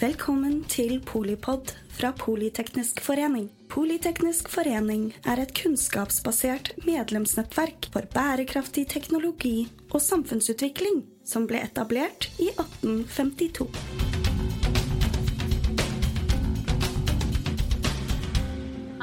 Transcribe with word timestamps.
Velkommen 0.00 0.62
til 0.64 0.94
Polipod 1.04 1.74
fra 1.92 2.08
Politeknisk 2.16 3.02
forening. 3.04 3.50
Politeknisk 3.68 4.46
forening 4.48 5.10
er 5.28 5.42
et 5.42 5.50
kunnskapsbasert 5.58 6.70
medlemsnettverk 6.86 7.90
for 7.92 8.08
bærekraftig 8.14 8.86
teknologi 8.88 9.66
og 9.90 10.00
samfunnsutvikling 10.00 11.02
som 11.28 11.44
ble 11.50 11.60
etablert 11.66 12.30
i 12.40 12.48
1852. 12.48 13.68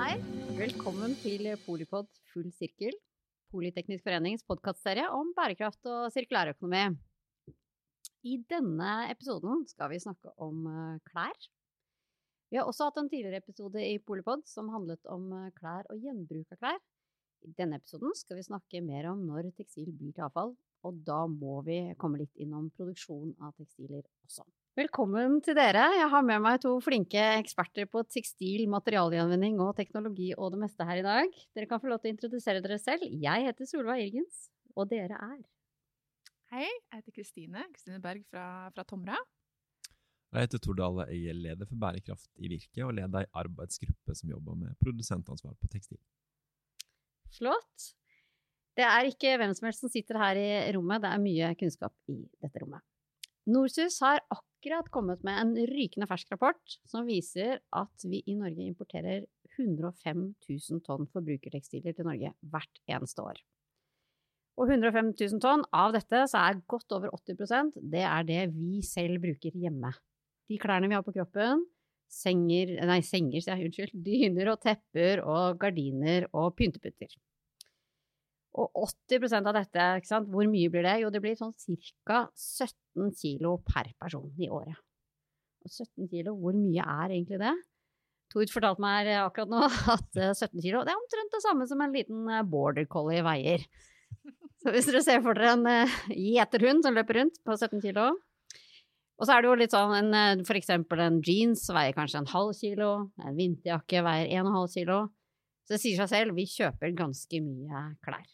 Hei, 0.02 0.16
velkommen 0.58 1.14
til 1.22 1.46
Polipod 1.68 2.10
full 2.34 2.50
sirkel, 2.58 2.98
Politeknisk 3.54 4.02
forenings 4.02 4.42
podkastserie 4.50 5.06
om 5.14 5.30
bærekraft 5.38 5.86
og 5.94 6.10
sirkulærøkonomi. 6.18 6.98
I 8.28 8.36
denne 8.50 8.92
episoden 9.12 9.64
skal 9.70 9.92
vi 9.94 10.02
snakke 10.04 10.34
om 10.44 10.66
eh, 10.68 11.00
klær. 11.08 11.48
Vi 12.52 12.60
har 12.60 12.68
også 12.68 12.88
hatt 12.88 13.00
en 13.00 13.10
tidligere 13.12 13.40
episode 13.44 13.84
i 13.84 14.00
Polipod 14.04 14.44
som 14.50 14.72
handlet 14.74 15.04
om 15.14 15.30
eh, 15.38 15.52
klær 15.56 15.88
og 15.94 16.02
gjenbruk 16.04 16.56
av 16.56 16.60
klær. 16.60 16.80
I 17.46 17.54
denne 17.56 17.78
episoden 17.80 18.16
skal 18.18 18.40
vi 18.40 18.48
snakke 18.48 18.82
mer 18.84 19.12
om 19.14 19.22
når 19.30 19.52
tekstil 19.56 19.94
blir 19.94 20.16
til 20.16 20.26
avfall, 20.26 20.56
og 20.88 21.02
da 21.08 21.22
må 21.30 21.62
vi 21.68 21.78
komme 22.02 22.20
litt 22.24 22.34
innom 22.42 22.72
produksjon 22.76 23.36
av 23.40 23.54
tekstiler 23.60 24.02
også. 24.26 24.44
Velkommen 24.78 25.40
til 25.46 25.56
dere. 25.58 25.86
Jeg 25.96 26.10
har 26.12 26.26
med 26.26 26.44
meg 26.44 26.60
to 26.66 26.74
flinke 26.84 27.22
eksperter 27.38 27.88
på 27.90 28.04
tekstil, 28.12 28.66
materialgjenvinning 28.74 29.62
og 29.64 29.76
teknologi 29.78 30.34
og 30.36 30.52
det 30.54 30.66
meste 30.66 30.86
her 30.90 31.00
i 31.00 31.06
dag. 31.06 31.38
Dere 31.56 31.70
kan 31.70 31.82
få 31.82 31.94
lov 31.94 32.02
til 32.02 32.12
å 32.12 32.18
introdusere 32.18 32.66
dere 32.66 32.82
selv. 32.82 33.08
Jeg 33.08 33.48
heter 33.48 33.70
Solveig 33.70 34.10
Irgens, 34.10 34.50
og 34.76 34.90
dere 34.92 35.16
er 35.18 35.40
Hei, 36.48 36.64
jeg 36.64 37.02
heter 37.02 37.12
Kristine. 37.12 37.62
Kristine 37.74 37.98
Berg 38.00 38.22
fra, 38.32 38.70
fra 38.72 38.84
Tomra. 38.88 39.18
Jeg 40.32 40.46
heter 40.46 40.62
Tordale, 40.64 41.04
jeg 41.12 41.34
er 41.34 41.36
leder 41.36 41.68
for 41.68 41.80
bærekraft 41.82 42.30
i 42.40 42.48
Virke 42.52 42.86
og 42.86 42.94
leder 42.96 43.26
ei 43.26 43.28
arbeidsgruppe 43.42 44.16
som 44.16 44.32
jobber 44.32 44.56
med 44.56 44.78
produsentansvar 44.80 45.58
på 45.60 45.68
tekstil. 45.74 46.00
Flott. 47.36 47.90
Det 48.80 48.86
er 48.86 49.10
ikke 49.10 49.34
hvem 49.42 49.56
som 49.58 49.68
helst 49.68 49.84
som 49.84 49.92
sitter 49.92 50.20
her 50.22 50.40
i 50.40 50.48
rommet, 50.78 51.04
det 51.04 51.12
er 51.12 51.24
mye 51.26 51.52
kunnskap 51.60 51.96
i 52.14 52.22
dette 52.40 52.64
rommet. 52.64 52.86
Norsus 53.52 54.00
har 54.04 54.24
akkurat 54.32 54.88
kommet 54.94 55.28
med 55.28 55.42
en 55.42 55.54
rykende 55.68 56.08
fersk 56.08 56.32
rapport 56.32 56.78
som 56.88 57.08
viser 57.08 57.60
at 57.76 58.08
vi 58.08 58.24
i 58.24 58.38
Norge 58.40 58.64
importerer 58.64 59.28
105 59.58 60.24
000 60.48 60.84
tonn 60.88 61.12
forbrukertekstiler 61.12 61.96
til 61.96 62.08
Norge 62.08 62.32
hvert 62.40 62.84
eneste 62.88 63.24
år. 63.24 63.44
Og 64.58 64.72
105 64.74 65.12
000 65.14 65.42
tonn, 65.42 65.64
av 65.76 65.94
dette 65.94 66.24
så 66.32 66.42
er 66.42 66.62
godt 66.70 66.94
over 66.98 67.12
80% 67.14 67.76
det 67.94 68.04
er 68.10 68.26
det 68.26 68.44
vi 68.56 68.82
selv 68.86 69.22
bruker 69.22 69.54
hjemme. 69.54 69.92
De 70.50 70.58
klærne 70.62 70.90
vi 70.90 70.98
har 70.98 71.06
på 71.06 71.14
kroppen, 71.14 71.62
senger, 72.10 72.74
nei, 72.88 73.02
senger, 73.06 73.44
sier 73.44 73.60
jeg, 73.60 73.70
unnskyld, 73.70 73.96
dyner 74.08 74.54
og 74.54 74.62
tepper 74.64 75.22
og 75.24 75.60
gardiner 75.62 76.30
og 76.32 76.56
pynteputter. 76.58 77.14
Og 78.58 78.74
80% 78.88 79.46
av 79.52 79.54
dette, 79.60 79.88
ikke 80.00 80.10
sant, 80.10 80.30
hvor 80.34 80.48
mye 80.50 80.72
blir 80.74 80.88
det? 80.88 80.96
Jo, 81.04 81.12
det 81.14 81.22
blir 81.22 81.38
sånn 81.38 81.54
ca. 82.08 82.24
17 82.34 83.12
kilo 83.20 83.60
per 83.68 83.92
person 84.02 84.32
i 84.42 84.50
året. 84.50 84.80
Og 85.62 85.70
17 85.70 86.08
kilo, 86.10 86.34
hvor 86.40 86.58
mye 86.58 86.82
er 86.82 87.14
egentlig 87.14 87.38
det? 87.44 87.54
Tord 88.34 88.50
fortalte 88.52 88.84
meg 88.84 89.12
akkurat 89.22 89.52
nå 89.52 89.62
at 89.94 90.18
17 90.18 90.58
kilo, 90.64 90.82
det 90.82 90.96
er 90.96 90.98
omtrent 90.98 91.38
det 91.38 91.44
samme 91.46 91.70
som 91.70 91.84
en 91.86 91.94
liten 91.94 92.34
border 92.50 92.90
collie 92.90 93.22
veier. 93.28 93.68
Så 94.68 94.74
hvis 94.76 94.88
dere 94.90 95.00
ser 95.00 95.22
for 95.24 95.38
dere 95.38 95.54
en 95.56 95.62
uh, 95.64 96.00
gjeterhund 96.12 96.84
som 96.84 96.96
løper 96.98 97.22
rundt 97.22 97.38
på 97.48 97.54
17 97.56 97.80
kilo 97.86 98.10
Og 99.16 99.24
så 99.24 99.38
er 99.38 99.40
det 99.40 99.48
jo 99.48 99.60
litt 99.62 99.72
sånn 99.72 99.94
en, 99.96 100.10
uh, 100.12 100.44
for 100.44 100.60
eksempel 100.60 101.00
en 101.06 101.22
jeans 101.24 101.62
veier 101.72 101.96
kanskje 101.96 102.20
en 102.20 102.28
halv 102.34 102.52
kilo, 102.58 102.90
en 103.24 103.38
vinterjakke 103.38 104.02
veier 104.04 104.34
en 104.36 104.50
og 104.50 104.58
halv 104.58 104.74
kilo. 104.74 104.98
Så 105.64 105.78
det 105.78 105.80
sier 105.86 106.02
seg 106.02 106.12
selv, 106.12 106.36
vi 106.36 106.44
kjøper 106.52 106.92
ganske 107.00 107.40
mye 107.46 107.86
klær. 108.04 108.28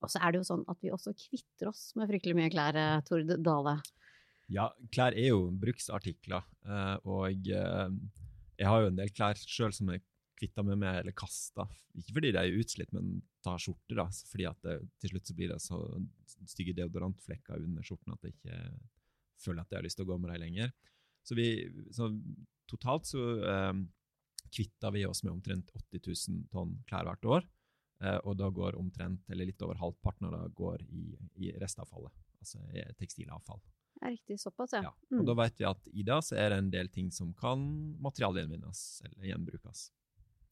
Og 0.00 0.14
så 0.14 0.24
er 0.24 0.32
det 0.32 0.40
jo 0.40 0.48
sånn 0.48 0.64
at 0.72 0.80
vi 0.80 0.94
også 0.96 1.12
kvitter 1.26 1.68
oss 1.74 1.90
med 2.00 2.08
fryktelig 2.08 2.38
mye 2.40 2.54
klær, 2.56 2.80
uh, 2.80 3.04
Tord 3.04 3.36
Dale. 3.36 3.76
Ja, 4.48 4.70
klær 4.96 5.12
er 5.12 5.28
jo 5.28 5.44
bruksartikler, 5.60 6.48
og 7.04 7.44
jeg 7.46 8.66
har 8.66 8.80
jo 8.80 8.88
en 8.88 8.96
del 8.96 9.12
klær 9.14 9.38
sjøl 9.44 9.76
som 9.76 9.92
jeg 9.92 10.02
kvitta 10.40 10.64
meg 10.64 10.78
med 10.80 11.02
eller 11.02 11.16
kasta. 11.16 11.66
Ikke 12.00 12.16
fordi 12.16 12.32
de 12.34 12.40
er 12.40 12.58
utslitt, 12.60 12.92
men 12.96 13.20
tar 13.44 13.60
skjorter, 13.60 14.00
da. 14.00 14.06
Fordi 14.32 14.48
at 14.48 14.66
det, 14.66 14.78
til 15.02 15.14
slutt 15.14 15.30
så 15.30 15.36
blir 15.36 15.52
det 15.52 15.60
så 15.64 15.80
stygge 16.48 16.76
deodorantflekker 16.78 17.60
under 17.60 17.86
skjorten 17.86 18.16
at 18.16 18.26
jeg 18.26 18.38
ikke 18.38 18.60
føler 19.40 19.62
at 19.62 19.72
jeg 19.72 19.80
har 19.80 19.86
lyst 19.86 20.00
til 20.00 20.08
å 20.08 20.10
gå 20.12 20.18
med 20.20 20.32
dem 20.32 20.42
lenger. 20.44 20.74
Så, 21.26 21.36
vi, 21.36 21.48
så 21.92 22.08
totalt 22.70 23.08
så 23.08 23.24
eh, 23.44 23.72
kvitta 24.56 24.92
vi 24.94 25.06
oss 25.06 25.22
med 25.24 25.34
omtrent 25.34 25.72
80 25.76 26.04
000 26.06 26.46
tonn 26.52 26.78
klær 26.88 27.08
hvert 27.08 27.28
år. 27.36 27.48
Eh, 28.04 28.18
og 28.24 28.38
da 28.40 28.48
går 28.54 28.78
omtrent, 28.80 29.28
eller 29.28 29.48
litt 29.50 29.62
over 29.66 29.80
halvparten 29.80 30.30
av 30.30 30.38
det 30.38 30.54
går 30.56 30.86
i, 30.88 31.04
i 31.44 31.52
restavfallet. 31.60 32.16
Altså 32.40 32.62
i 32.72 32.84
tekstilavfall. 32.96 33.60
Ja, 34.00 34.08
riktig. 34.08 34.40
Såpass, 34.40 34.72
ja. 34.72 34.82
ja. 34.88 34.92
Og 35.12 35.22
mm. 35.22 35.26
da 35.28 35.36
vet 35.42 35.60
vi 35.60 35.66
at 35.68 35.88
i 35.92 36.04
det 36.06 36.20
så 36.24 36.38
er 36.40 36.52
det 36.52 36.60
en 36.62 36.70
del 36.72 36.88
ting 36.92 37.10
som 37.12 37.34
kan 37.36 37.60
materialgjenvinnes 38.00 38.84
eller 39.08 39.28
gjenbrukes. 39.28 39.90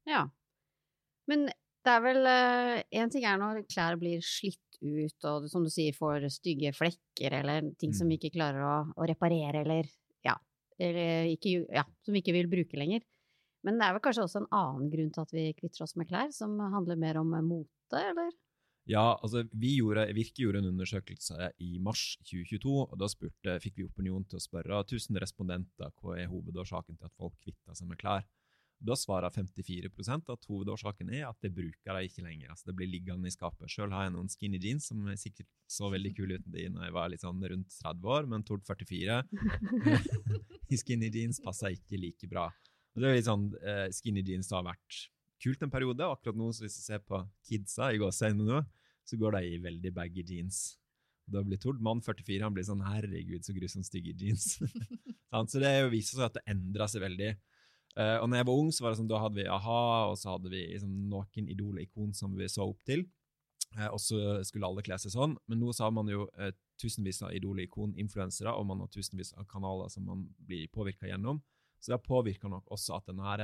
Ja. 0.08 0.24
Men 1.28 1.46
det 1.48 1.92
er 1.92 2.02
vel 2.04 2.24
Én 2.28 3.08
uh, 3.08 3.12
ting 3.12 3.26
er 3.28 3.38
når 3.40 3.62
klær 3.68 3.98
blir 4.00 4.24
slitt 4.24 4.80
ut 4.80 5.28
og 5.28 5.48
som 5.50 5.64
du 5.66 5.70
sier 5.72 5.96
får 5.96 6.28
stygge 6.32 6.72
flekker 6.76 7.34
eller 7.40 7.70
ting 7.80 7.92
mm. 7.92 7.98
som 7.98 8.10
vi 8.10 8.18
ikke 8.18 8.34
klarer 8.36 8.64
å, 8.64 8.74
å 8.94 9.08
reparere 9.08 9.64
eller 9.64 9.88
ja, 10.26 10.36
eller 10.78 11.30
ikke, 11.32 11.64
ja, 11.74 11.84
som 12.04 12.14
vi 12.14 12.22
ikke 12.22 12.36
vil 12.36 12.50
bruke 12.50 12.78
lenger. 12.78 13.04
Men 13.66 13.80
det 13.80 13.88
er 13.88 13.96
vel 13.96 14.04
kanskje 14.04 14.24
også 14.24 14.42
en 14.42 14.52
annen 14.54 14.90
grunn 14.92 15.10
til 15.14 15.24
at 15.24 15.32
vi 15.34 15.48
kvitter 15.58 15.82
oss 15.84 15.96
med 15.98 16.08
klær, 16.10 16.30
som 16.34 16.54
handler 16.72 17.00
mer 17.00 17.18
om 17.20 17.32
mote, 17.44 17.98
eller? 17.98 18.30
Ja, 18.88 19.18
altså 19.18 19.42
vi 19.52 19.74
gjorde, 19.76 20.06
Virke 20.16 20.44
gjorde 20.46 20.62
en 20.62 20.70
undersøkelse 20.70 21.50
i 21.60 21.74
mars 21.84 22.14
2022, 22.22 22.76
og 22.86 22.94
da 22.96 23.08
spurte, 23.12 23.58
fikk 23.60 23.80
vi 23.80 23.84
Opinion 23.84 24.24
til 24.24 24.38
å 24.38 24.40
spørre 24.40 24.78
1000 24.86 25.18
respondenter 25.20 25.90
hva 26.00 26.14
er 26.16 26.30
hovedårsaken 26.30 26.96
til 26.96 27.10
at 27.10 27.18
folk 27.18 27.34
kvitter 27.42 27.76
seg 27.76 27.90
med 27.90 28.00
klær. 28.00 28.24
Da 28.78 28.94
svarer 28.94 29.32
54% 29.34 30.30
at 30.30 30.44
hovedårsaken 30.46 31.10
er 31.10 31.24
at 31.26 31.38
det 31.42 31.50
bruker 31.56 31.96
de 31.96 32.06
ikke 32.06 32.22
lenger. 32.22 32.52
altså 32.52 32.68
Det 32.68 32.76
blir 32.78 32.90
liggende 32.90 33.26
i 33.26 33.34
skapet. 33.34 33.66
Sjøl 33.72 33.90
har 33.90 34.06
jeg 34.06 34.14
noen 34.14 34.30
skinny 34.30 34.60
jeans 34.62 34.86
som 34.92 35.02
sikkert 35.18 35.48
så 35.66 35.90
veldig 35.90 36.12
kule 36.14 36.38
ut 36.38 36.46
da 36.46 36.62
jeg 36.62 36.94
var 36.94 37.10
litt 37.10 37.24
sånn 37.24 37.42
rundt 37.42 37.74
30 37.82 38.14
år, 38.14 38.30
men 38.30 38.46
Tord 38.46 38.62
44 38.68 39.18
i 40.72 40.78
skinny 40.78 41.10
jeans 41.10 41.42
passer 41.42 41.74
ikke 41.74 41.98
like 41.98 42.30
bra. 42.30 42.46
Og 42.94 43.02
det 43.02 43.10
er 43.10 43.18
litt 43.18 43.28
sånn, 43.28 43.50
uh, 43.62 43.86
Skinny 43.94 44.22
jeans 44.26 44.50
har 44.54 44.64
vært 44.66 45.04
kult 45.42 45.62
en 45.62 45.70
periode, 45.70 46.06
og 46.06 46.16
akkurat 46.16 46.38
nå, 46.38 46.48
hvis 46.50 46.78
du 46.78 46.82
ser 46.82 47.02
på 47.06 47.20
kidsa 47.46 47.92
i 47.94 48.00
gåseøynene 48.00 48.46
nå, 48.46 48.62
så 49.06 49.18
går 49.18 49.38
de 49.38 49.52
i 49.52 49.60
veldig 49.62 49.92
baggy 49.94 50.24
jeans. 50.26 50.78
Da 51.28 51.42
blir 51.44 51.60
Tord 51.60 51.82
mann 51.84 52.00
44 52.04 52.42
han 52.46 52.54
blir 52.56 52.66
sånn 52.66 52.82
'herregud, 52.84 53.44
så 53.44 53.54
grusomt 53.56 53.86
stygge 53.86 54.16
jeans'. 54.16 54.58
så 55.52 55.62
det 55.62 55.72
viser 55.92 56.16
seg 56.16 56.26
at 56.26 56.38
det 56.38 56.46
endrer 56.54 56.90
seg 56.90 57.04
veldig. 57.04 57.34
Uh, 57.98 58.20
og 58.22 58.28
når 58.30 58.38
jeg 58.38 58.46
var 58.46 58.60
ung, 58.62 58.68
så 58.70 58.84
var 58.84 58.92
det 58.92 59.00
sånn, 59.00 59.10
da 59.10 59.18
hadde 59.24 59.40
vi 59.40 59.48
a-ha, 59.50 59.84
og 60.12 60.18
så 60.20 60.36
hadde 60.36 60.52
vi 60.52 60.62
liksom, 60.70 60.90
noen 61.10 61.48
idol-ikon 61.50 62.12
som 62.14 62.36
vi 62.38 62.46
så 62.50 62.68
opp 62.68 62.84
til. 62.86 63.02
Uh, 63.74 63.88
og 63.90 63.98
så 64.00 64.18
skulle 64.46 64.68
alle 64.70 64.84
kle 64.86 64.98
seg 65.02 65.16
sånn. 65.16 65.34
Men 65.50 65.58
nå 65.64 65.74
så 65.74 65.88
har 65.88 65.94
man 65.96 66.10
jo 66.12 66.28
uh, 66.38 66.52
tusenvis 66.78 67.24
av 67.26 67.34
idol-ikon-influensere, 67.34 68.54
og 68.54 68.68
man 68.70 68.84
har 68.84 68.92
tusenvis 68.94 69.34
av 69.34 69.48
kanaler 69.50 69.90
som 69.90 70.06
man 70.06 70.28
blir 70.46 70.70
påvirka 70.74 71.10
gjennom. 71.10 71.42
Så 71.82 71.90
det 71.90 72.04
påvirker 72.06 72.52
nok 72.52 72.70
også 72.74 73.00
at 73.00 73.10
den 73.10 73.22
her 73.22 73.42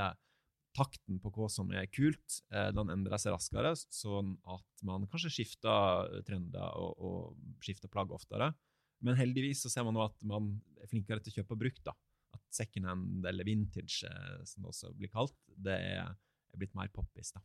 takten 0.75 1.21
på 1.23 1.31
hva 1.35 1.47
som 1.51 1.69
er 1.71 1.87
kult, 1.87 2.41
den 2.51 2.89
endrer 2.91 3.21
seg 3.23 3.31
raskere, 3.31 3.71
sånn 3.95 4.33
at 4.51 4.83
man 4.83 5.05
kanskje 5.07 5.31
skifter 5.31 6.09
trender 6.27 6.75
og, 6.83 6.97
og 6.99 7.61
skifter 7.63 7.91
plagg 7.93 8.11
oftere. 8.11 8.49
Men 9.07 9.15
heldigvis 9.15 9.63
så 9.63 9.71
ser 9.71 9.87
man 9.87 9.95
nå 9.95 10.03
at 10.03 10.27
man 10.27 10.51
er 10.83 10.91
flinkere 10.91 11.23
til 11.23 11.31
å 11.31 11.37
kjøpe 11.39 11.61
brukt. 11.63 11.85
da 11.87 11.95
at 12.35 12.43
secondhand, 12.55 13.25
eller 13.31 13.47
vintage, 13.47 14.05
eh, 14.09 14.39
som 14.49 14.65
det 14.65 14.73
også 14.73 14.93
blir 14.99 15.13
kalt, 15.13 15.37
det 15.49 15.81
er, 15.95 16.15
blitt 16.55 16.77
mer 16.79 16.91
poppis. 16.95 17.33
da. 17.35 17.41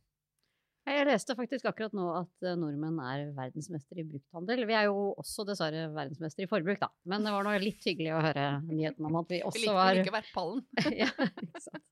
Jeg 0.86 1.06
leste 1.08 1.34
faktisk 1.34 1.66
akkurat 1.66 1.94
nå 1.94 2.06
at 2.14 2.46
eh, 2.46 2.56
nordmenn 2.58 3.00
er 3.02 3.32
verdensmester 3.36 3.98
i 3.98 4.04
brukthandel. 4.06 4.62
Vi 4.68 4.76
er 4.78 4.88
jo 4.88 5.10
også 5.18 5.44
dessverre 5.48 5.88
verdensmester 5.94 6.46
i 6.46 6.50
forbruk, 6.50 6.78
da. 6.82 6.90
Men 7.10 7.26
det 7.26 7.34
var 7.34 7.46
nå 7.46 7.56
litt 7.62 7.84
hyggelig 7.86 8.14
å 8.14 8.22
høre 8.24 8.46
nyheten 8.68 9.08
om 9.10 9.18
at 9.20 9.34
vi 9.34 9.42
også 9.46 9.74
var 9.74 9.92
Vi 9.92 10.00
liker 10.00 10.14
å 10.14 10.18
være 10.18 10.34
pallen. 10.34 10.64
ja, 11.02 11.10
ikke 11.30 11.64
sant. 11.66 11.86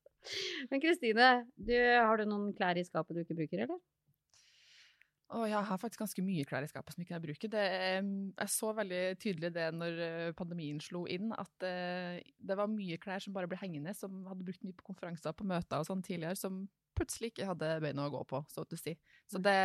Men 0.69 0.81
Kristine, 0.83 1.29
har 2.05 2.19
du 2.19 2.27
noen 2.27 2.51
klær 2.55 2.79
i 2.79 2.85
skapet 2.85 3.15
du 3.15 3.23
ikke 3.23 3.37
bruker, 3.39 3.65
eller? 3.65 3.79
Og 5.37 5.43
jeg 5.45 5.61
har 5.61 5.77
faktisk 5.77 6.01
ganske 6.01 6.23
mye 6.25 6.45
klær 6.49 6.65
i 6.65 6.69
skapet 6.71 6.95
som 6.95 7.03
ikke 7.03 7.13
jeg 7.13 7.23
bruker. 7.27 7.51
Det, 7.53 7.65
jeg 7.69 8.49
så 8.49 8.71
veldig 8.73 9.01
tydelig 9.21 9.51
det 9.53 9.67
når 9.77 9.99
eh, 10.05 10.31
pandemien 10.37 10.79
slo 10.81 11.03
inn, 11.11 11.29
at 11.37 11.65
eh, 11.67 12.17
det 12.41 12.57
var 12.57 12.71
mye 12.71 12.97
klær 13.01 13.21
som 13.21 13.35
bare 13.35 13.49
ble 13.51 13.59
hengende, 13.61 13.93
som 13.97 14.23
hadde 14.25 14.47
brukt 14.47 14.65
mye 14.65 14.77
på 14.79 14.87
konferanser 14.87 15.35
på 15.37 15.45
møter 15.49 15.83
og 15.83 15.85
sånn 15.85 16.01
tidligere, 16.05 16.39
som 16.39 16.63
plutselig 16.97 17.29
ikke 17.29 17.51
hadde 17.51 17.75
bein 17.83 18.01
å 18.01 18.09
gå 18.11 18.23
på, 18.31 18.41
så 18.49 18.65
å 18.65 18.81
si. 18.81 18.95
Så 19.29 19.41
det 19.43 19.59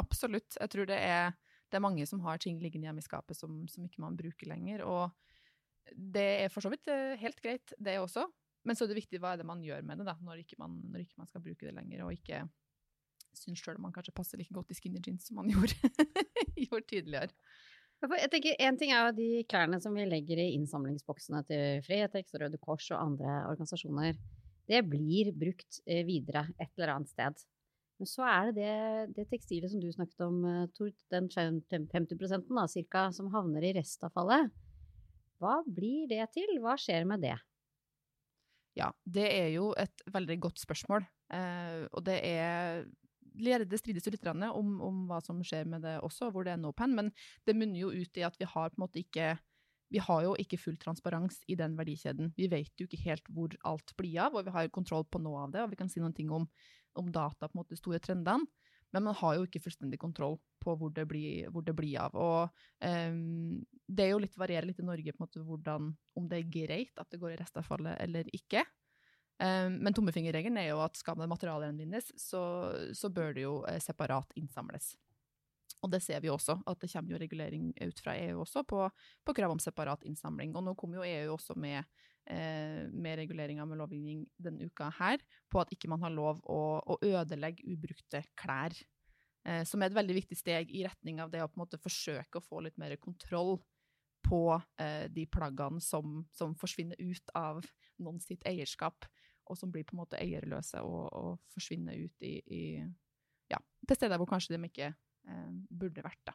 Absolutt. 0.00 0.56
Jeg 0.58 0.70
tror 0.72 0.88
det 0.90 0.96
er, 0.98 1.34
det 1.70 1.78
er 1.78 1.84
mange 1.84 2.06
som 2.10 2.22
har 2.24 2.40
ting 2.42 2.58
liggende 2.62 2.88
hjemme 2.88 3.02
i 3.02 3.06
skapet 3.06 3.38
som, 3.38 3.62
som 3.70 3.84
ikke 3.86 4.02
man 4.02 4.16
bruker 4.18 4.50
lenger. 4.50 4.82
Og 4.88 5.94
det 5.94 6.26
er 6.44 6.50
for 6.52 6.64
så 6.64 6.72
vidt 6.72 6.90
eh, 6.90 7.14
helt 7.20 7.38
greit, 7.44 7.76
det 7.78 8.00
også. 8.02 8.26
Men 8.64 8.74
så 8.74 8.86
er 8.86 8.90
det 8.90 9.02
viktig 9.02 9.20
hva 9.22 9.34
er 9.34 9.42
det 9.42 9.46
man 9.46 9.62
gjør 9.62 9.84
med 9.86 10.00
det, 10.00 10.08
da, 10.08 10.16
når 10.24 10.42
ikke 10.42 10.58
man, 10.58 10.80
når 10.90 11.04
ikke 11.04 11.20
man 11.20 11.30
skal 11.30 11.44
bruke 11.44 11.68
det 11.68 11.74
lenger, 11.76 12.06
og 12.06 12.14
ikke 12.16 12.42
syns 13.38 13.62
sjøl 13.62 13.80
man 13.82 13.94
kanskje 13.94 14.14
passer 14.16 14.40
like 14.40 14.54
godt 14.54 14.72
i 14.72 14.78
skinny 14.78 15.02
jeans 15.04 15.28
som 15.28 15.40
man 15.40 15.50
gjorde, 15.52 15.76
gjorde 16.56 16.86
tidligere. 16.90 17.32
Jeg 18.04 18.28
tenker, 18.28 18.56
En 18.60 18.76
ting 18.76 18.90
er 18.92 19.06
jo 19.06 19.16
de 19.16 19.28
klærne 19.48 19.78
som 19.80 19.94
vi 19.96 20.04
legger 20.04 20.40
i 20.42 20.50
innsamlingsboksene 20.58 21.40
til 21.48 21.84
Fretex 21.86 22.34
og 22.34 22.42
Røde 22.42 22.60
Kors 22.60 22.90
og 22.92 23.00
andre 23.00 23.38
organisasjoner. 23.48 24.18
Det 24.68 24.80
blir 24.88 25.30
brukt 25.36 25.80
eh, 25.86 26.02
videre 26.04 26.46
et 26.58 26.70
eller 26.76 26.94
annet 26.96 27.12
sted. 27.12 27.44
Men 28.00 28.10
så 28.10 28.26
er 28.26 28.50
det 28.50 28.56
det, 28.58 29.14
det 29.16 29.26
tekstilet 29.30 29.70
som 29.70 29.80
du 29.80 29.88
snakket 29.92 30.24
om, 30.26 30.42
eh, 30.50 30.66
Tord, 30.76 30.96
den 31.14 31.30
50 31.30 32.50
da, 32.50 32.66
cirka, 32.68 33.06
som 33.14 33.30
havner 33.32 33.64
i 33.64 33.74
restavfallet. 33.76 34.52
Hva 35.40 35.58
blir 35.66 36.08
det 36.10 36.24
til? 36.34 36.58
Hva 36.64 36.76
skjer 36.80 37.06
med 37.08 37.24
det? 37.24 37.36
Ja, 38.74 38.90
det 39.06 39.26
er 39.30 39.52
jo 39.54 39.70
et 39.78 40.02
veldig 40.10 40.40
godt 40.48 40.60
spørsmål. 40.62 41.06
Eh, 41.34 41.84
og 41.92 42.04
det 42.06 42.18
er 42.26 42.84
Lærde 43.34 43.78
strides 43.80 44.06
jo 44.06 44.12
litt 44.14 44.26
om, 44.28 44.76
om, 44.84 45.00
hva 45.10 45.18
som 45.24 45.40
skjer 45.42 45.66
med 45.70 45.82
det 45.82 45.96
også, 46.06 46.30
hvor 46.30 46.46
det 46.46 46.54
er 46.54 46.60
no 46.62 46.70
pen, 46.76 46.94
men 46.94 47.10
det 47.46 47.56
munner 47.56 47.80
jo 47.80 47.90
ut 47.90 48.20
i 48.20 48.26
at 48.26 48.38
vi 48.38 48.46
har 48.46 48.70
på 48.70 48.78
en 48.78 48.84
måte 48.86 49.02
ikke 49.02 49.34
vi 49.92 50.00
har 50.02 50.24
jo 50.24 50.32
ikke 50.40 50.58
full 50.58 50.76
transparens 50.80 51.36
i 51.46 51.54
den 51.58 51.76
verdikjeden. 51.78 52.32
Vi 52.34 52.48
vet 52.50 52.72
jo 52.80 52.88
ikke 52.88 53.02
helt 53.04 53.28
hvor 53.30 53.52
alt 53.68 53.92
blir 53.98 54.16
av, 54.24 54.34
og 54.34 54.46
vi 54.46 54.54
har 54.54 54.70
kontroll 54.74 55.04
på 55.06 55.20
noe 55.22 55.44
av 55.44 55.52
det, 55.54 55.62
og 55.62 55.70
vi 55.70 55.78
kan 55.78 55.90
si 55.92 56.02
noen 56.02 56.16
ting 56.16 56.32
om, 56.34 56.48
om 56.98 57.10
data, 57.14 57.46
på 57.46 57.54
en 57.54 57.60
måte, 57.60 57.78
store 57.78 58.00
trendene. 58.02 58.48
Men 58.94 59.08
man 59.08 59.16
har 59.18 59.36
jo 59.36 59.46
ikke 59.46 59.62
fullstendig 59.62 59.98
kontroll 59.98 60.36
på 60.62 60.76
hvor 60.78 60.92
det 60.94 61.04
blir, 61.10 61.48
hvor 61.50 61.64
det 61.66 61.74
blir 61.74 61.98
av. 62.02 62.14
Og 62.14 62.86
um, 62.86 63.62
det 63.86 64.06
er 64.06 64.12
jo 64.12 64.20
litt 64.22 64.38
varierer 64.38 64.68
litt 64.68 64.78
i 64.82 64.86
Norge 64.86 65.14
på 65.14 65.18
en 65.18 65.26
måte 65.26 65.42
hvordan, 65.42 65.88
om 66.14 66.28
det 66.30 66.40
er 66.40 66.52
greit 66.58 67.02
at 67.02 67.10
det 67.10 67.18
går 67.22 67.34
i 67.34 67.38
restavfallet 67.40 67.98
eller 68.06 68.30
ikke. 68.34 68.62
Um, 69.42 69.80
men 69.82 69.94
tommefingerregelen 69.96 70.60
er 70.60 70.68
jo 70.70 70.82
at 70.84 70.98
skal 70.98 71.18
materialet 71.18 71.72
gjenvinnes, 71.72 72.12
så, 72.20 72.42
så 72.94 73.10
bør 73.10 73.34
det 73.34 73.46
jo 73.46 73.56
eh, 73.66 73.80
separat 73.82 74.30
innsamles. 74.38 74.92
Og 75.82 75.90
det 75.92 76.00
ser 76.00 76.22
vi 76.24 76.30
også, 76.32 76.56
at 76.70 76.80
det 76.80 76.88
kommer 76.92 77.12
jo 77.12 77.20
regulering 77.20 77.72
ut 77.76 78.00
fra 78.00 78.14
EU 78.16 78.40
også 78.44 78.62
på, 78.68 78.86
på 79.26 79.34
krav 79.36 79.52
om 79.52 79.60
separat 79.60 80.06
innsamling. 80.08 80.54
Og 80.56 80.64
nå 80.64 80.72
kommer 80.78 81.02
jo 81.02 81.08
EU 81.08 81.34
også 81.34 81.58
med 81.60 81.82
eh, 82.30 82.88
med 82.88 83.18
reguleringer 83.20 83.68
med 83.68 83.80
lovgivning 83.82 84.24
denne 84.40 84.70
uka 84.70 84.88
her, 84.98 85.20
på 85.50 85.60
at 85.60 85.72
ikke 85.74 85.90
man 85.92 86.02
har 86.04 86.14
lov 86.14 86.40
å, 86.48 86.62
å 86.80 86.98
ødelegge 87.04 87.66
ubrukte 87.74 88.24
klær. 88.38 88.76
Eh, 89.44 89.62
som 89.68 89.82
er 89.82 89.90
et 89.90 89.98
veldig 89.98 90.18
viktig 90.22 90.38
steg 90.40 90.72
i 90.72 90.86
retning 90.86 91.20
av 91.20 91.32
det 91.32 91.42
å 91.44 91.50
på 91.50 91.58
en 91.58 91.66
måte 91.66 91.80
forsøke 91.80 92.40
å 92.40 92.44
få 92.44 92.64
litt 92.64 92.80
mer 92.80 92.96
kontroll 92.96 93.58
på 94.24 94.40
eh, 94.80 95.04
de 95.12 95.26
plaggene 95.28 95.82
som, 95.84 96.22
som, 96.32 96.54
forsvinner 96.56 96.96
ut 96.96 97.34
av 97.36 97.60
noen 98.00 98.22
sitt 98.24 98.44
eierskap, 98.48 99.04
og 99.50 99.58
som 99.58 99.72
blir 99.72 99.84
på 99.86 99.96
en 99.96 100.02
måte 100.02 100.20
eierløse 100.20 100.80
og, 100.84 101.04
og 101.12 101.54
forsvinner 101.54 101.98
ut 101.98 102.26
i, 102.26 102.34
i, 102.46 102.62
ja, 103.52 103.60
til 103.86 103.98
steder 103.98 104.20
hvor 104.20 104.30
kanskje 104.30 104.56
de 104.56 104.68
ikke 104.68 104.90
eh, 104.90 105.52
burde 105.68 106.04
vært. 106.04 106.20
Da. 106.30 106.34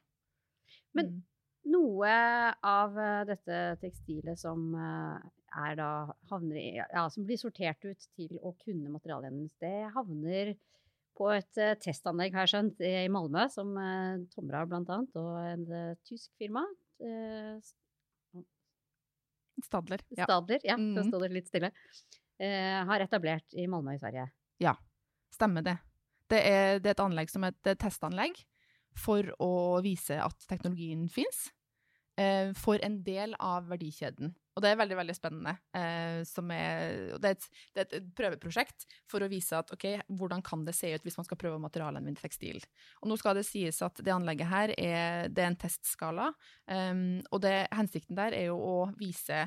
Men 0.97 1.11
mm. 1.13 1.19
noe 1.73 2.13
av 2.69 2.97
eh, 3.01 3.25
dette 3.29 3.59
tekstilet 3.83 4.39
som 4.39 4.71
eh, 4.77 5.27
er 5.65 5.77
da 5.79 5.91
havner 6.29 6.61
i, 6.61 6.69
ja, 6.79 7.07
som 7.09 7.25
blir 7.25 7.41
sortert 7.41 7.85
ut 7.85 8.09
til 8.17 8.37
å 8.45 8.53
kunne 8.61 8.93
materialgjenvinnes. 8.93 9.57
Det 9.61 9.75
havner 9.95 10.55
på 11.19 11.27
et 11.33 11.57
uh, 11.59 11.73
testanlegg, 11.81 12.31
har 12.31 12.45
jeg 12.45 12.51
skjønt, 12.53 12.77
i 12.85 13.09
Malmö, 13.11 13.41
som 13.51 13.73
uh, 13.75 14.21
Tomra 14.31 14.61
annet, 14.63 15.17
og 15.19 15.33
en 15.41 15.65
tysk 16.07 16.29
firma. 16.39 16.61
Stadler. 19.65 20.05
Ja. 20.15 20.29
Stadler, 20.29 20.63
ja, 20.63 20.77
mm. 20.79 21.09
står 21.09 21.25
det 21.25 21.31
litt 21.33 21.49
stille. 21.49 21.73
Har 22.39 23.03
etablert 23.03 23.53
i 23.53 23.65
Malmö 23.67 23.93
i 23.95 23.99
Sverige. 23.99 24.29
Ja, 24.63 24.75
stemmer 25.33 25.65
det. 25.65 25.75
Det 26.31 26.39
er, 26.39 26.79
det 26.79 26.91
er 26.91 26.95
et 26.95 27.03
anlegg 27.03 27.31
som 27.31 27.43
et 27.47 27.71
testanlegg 27.81 28.37
for 28.97 29.27
å 29.43 29.79
vise 29.83 30.15
at 30.23 30.47
teknologien 30.47 31.07
fins 31.11 31.49
for 32.59 32.81
en 32.83 32.97
del 33.05 33.31
av 33.39 33.69
verdikjeden. 33.69 34.33
Og 34.59 34.63
det 34.65 34.73
er 34.73 34.79
veldig 34.81 34.95
veldig 34.99 35.13
spennende. 35.15 35.53
Eh, 35.71 36.19
er, 36.19 37.13
det, 37.15 37.29
er 37.29 37.35
et, 37.37 37.45
det, 37.47 37.83
er 37.85 37.85
et, 38.01 38.09
prøveprosjekt 38.17 38.83
for 39.07 39.23
å 39.23 39.29
vise 39.31 39.55
at 39.55 39.71
okay, 39.71 40.01
hvordan 40.11 40.43
kan 40.43 40.65
det 40.67 40.75
se 40.75 40.91
ut 40.91 41.05
hvis 41.05 41.15
man 41.15 41.27
skal 41.27 41.39
prøve 41.39 41.61
materialene 41.63 41.69
materialgjenvinne 41.69 42.19
tekstil. 42.19 42.59
Og 42.99 43.07
nå 43.07 43.15
skal 43.21 43.39
det 43.39 43.45
sies 43.47 43.79
at 43.85 44.01
det 44.03 44.11
anlegget 44.11 44.51
her 44.51 44.73
er, 44.75 45.29
det 45.31 45.45
er 45.45 45.51
en 45.53 45.59
testskala, 45.59 46.27
um, 46.67 47.21
og 47.31 47.43
det, 47.45 47.53
hensikten 47.71 48.19
der 48.19 48.35
er 48.35 48.49
jo 48.49 48.57
å 48.59 48.77
vise 48.99 49.45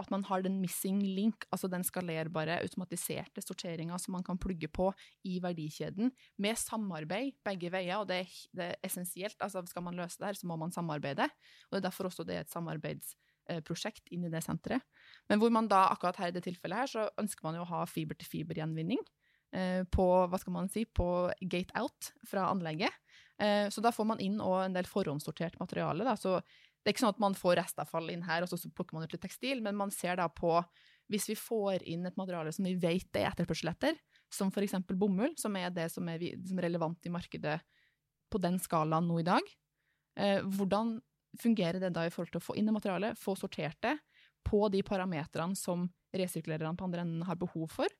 at 0.00 0.10
man 0.12 0.24
har 0.28 0.44
den 0.44 0.58
missing 0.60 1.00
link, 1.02 1.46
altså 1.52 1.70
den 1.72 1.84
skalerbare, 1.86 2.58
automatiserte 2.64 3.42
sorteringa 3.44 3.98
som 4.00 4.16
man 4.16 4.24
kan 4.26 4.38
plugge 4.40 4.68
på 4.68 4.90
i 5.28 5.38
verdikjeden, 5.42 6.12
med 6.42 6.60
samarbeid 6.60 7.38
begge 7.46 7.70
veier, 7.72 8.00
og 8.00 8.10
det 8.10 8.22
er, 8.24 8.34
det 8.56 8.66
er 8.70 8.80
essensielt. 8.86 9.38
Altså 9.40 9.64
skal 9.70 9.86
man 9.86 9.96
løse 9.98 10.20
det 10.20 10.30
her, 10.30 10.38
så 10.38 10.48
må 10.50 10.58
man 10.60 10.74
samarbeide, 10.74 11.28
og 11.28 11.76
det 11.76 11.80
er 11.80 11.88
derfor 11.88 12.10
også 12.10 12.26
det 12.26 12.38
er 12.38 12.46
et 12.46 12.54
samarbeidsprosjekt 12.54 14.10
Eh, 14.10 14.16
inn 14.16 14.26
i 14.26 14.32
det 14.32 14.42
senteret. 14.44 14.82
Men 15.30 15.40
hvor 15.40 15.52
man 15.54 15.68
da, 15.70 15.86
akkurat 15.92 16.18
her 16.20 16.32
i 16.32 16.36
det 16.36 16.44
tilfellet 16.46 16.82
her, 16.82 16.90
så 16.90 17.06
ønsker 17.20 17.46
man 17.46 17.58
jo 17.58 17.64
å 17.64 17.70
ha 17.70 17.84
fiber-til-fiber-gjenvinning 17.88 19.00
eh, 19.54 19.82
på, 19.92 20.06
hva 20.26 20.40
skal 20.42 20.56
man 20.56 20.70
si, 20.72 20.84
på 20.84 21.30
gate 21.40 21.74
out 21.78 22.12
fra 22.26 22.48
anlegget. 22.50 22.94
Eh, 23.38 23.68
så 23.72 23.82
da 23.84 23.92
får 23.92 24.08
man 24.08 24.22
inn 24.24 24.38
en 24.40 24.76
del 24.76 24.88
forhåndssortert 24.88 25.58
materiale. 25.60 26.06
Da. 26.06 26.16
Så 26.16 26.38
det 26.86 26.92
er 26.92 26.94
ikke 26.94 27.02
sånn 27.02 27.16
at 27.16 27.22
man 27.24 27.34
får 27.34 27.56
restavfall 27.58 28.12
inn 28.12 28.20
her, 28.22 28.44
og 28.44 28.50
så 28.52 28.70
plukker 28.70 28.94
man 28.94 29.02
ut 29.02 29.10
litt 29.10 29.24
tekstil, 29.24 29.58
men 29.58 29.74
man 29.74 29.90
ser 29.90 30.20
da 30.20 30.28
på 30.30 30.52
hvis 31.10 31.24
vi 31.32 31.34
får 31.34 31.82
inn 31.82 32.06
et 32.06 32.14
materiale 32.14 32.52
som 32.54 32.62
vi 32.62 32.76
vet 32.78 33.08
det 33.10 33.24
er 33.24 33.32
etterspørsel 33.32 33.72
etter, 33.72 33.98
som 34.30 34.52
f.eks. 34.54 34.76
bomull, 34.94 35.32
som 35.34 35.58
er 35.58 35.74
det 35.74 35.88
som 35.90 36.06
er, 36.12 36.22
relevant 36.62 37.02
i 37.02 37.10
markedet 37.10 37.56
på 38.30 38.38
den 38.42 38.60
skalaen 38.62 39.10
nå 39.10 39.18
i 39.18 39.26
dag, 39.26 39.50
eh, 40.14 40.46
hvordan 40.46 40.94
fungerer 41.42 41.82
det 41.82 41.90
da 41.98 42.06
i 42.06 42.14
forhold 42.14 42.36
til 42.36 42.42
å 42.42 42.46
få 42.46 42.54
inn 42.54 42.70
det 42.70 42.76
materialet, 42.78 43.18
få 43.18 43.34
sortert 43.34 43.82
det 43.82 43.96
på 44.46 44.62
de 44.70 44.84
parametrene 44.86 45.58
som 45.58 45.88
resirkulererne 46.14 46.78
på 46.78 46.86
andre 46.86 47.02
enden 47.02 47.26
har 47.26 47.42
behov 47.42 47.66
for, 47.80 47.90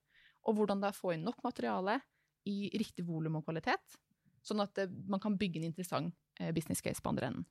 og 0.47 0.61
hvordan 0.61 0.87
da 0.87 0.94
få 0.94 1.17
inn 1.17 1.27
nok 1.27 1.43
materiale 1.43 1.99
i 2.47 2.71
riktig 2.79 3.03
volum 3.11 3.41
og 3.41 3.50
kvalitet, 3.50 3.99
sånn 4.47 4.62
at 4.62 4.79
det, 4.79 4.93
man 5.11 5.19
kan 5.19 5.35
bygge 5.35 5.59
en 5.59 5.71
interessant 5.73 6.15
eh, 6.38 6.55
business 6.55 6.87
case 6.87 7.03
på 7.03 7.11
andre 7.11 7.33
enden. 7.35 7.50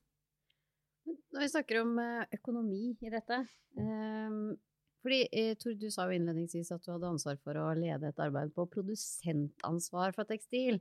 Når 1.35 1.43
vi 1.43 1.51
snakker 1.51 1.81
om 1.81 1.97
eh, 1.99 2.37
økonomi 2.37 2.93
i 2.95 3.11
dette 3.11 3.41
um, 3.75 4.55
fordi 5.05 5.19
eh, 5.35 5.51
Tor, 5.61 5.75
du 5.77 5.89
sa 5.93 6.07
jo 6.07 6.15
innledningsvis 6.15 6.71
at 6.73 6.85
du 6.85 6.93
hadde 6.93 7.11
ansvar 7.11 7.35
for 7.43 7.59
å 7.61 7.67
lede 7.77 8.09
et 8.09 8.21
arbeid 8.23 8.55
på 8.55 8.65
produsentansvar 8.73 10.15
for 10.15 10.25
tekstil. 10.25 10.79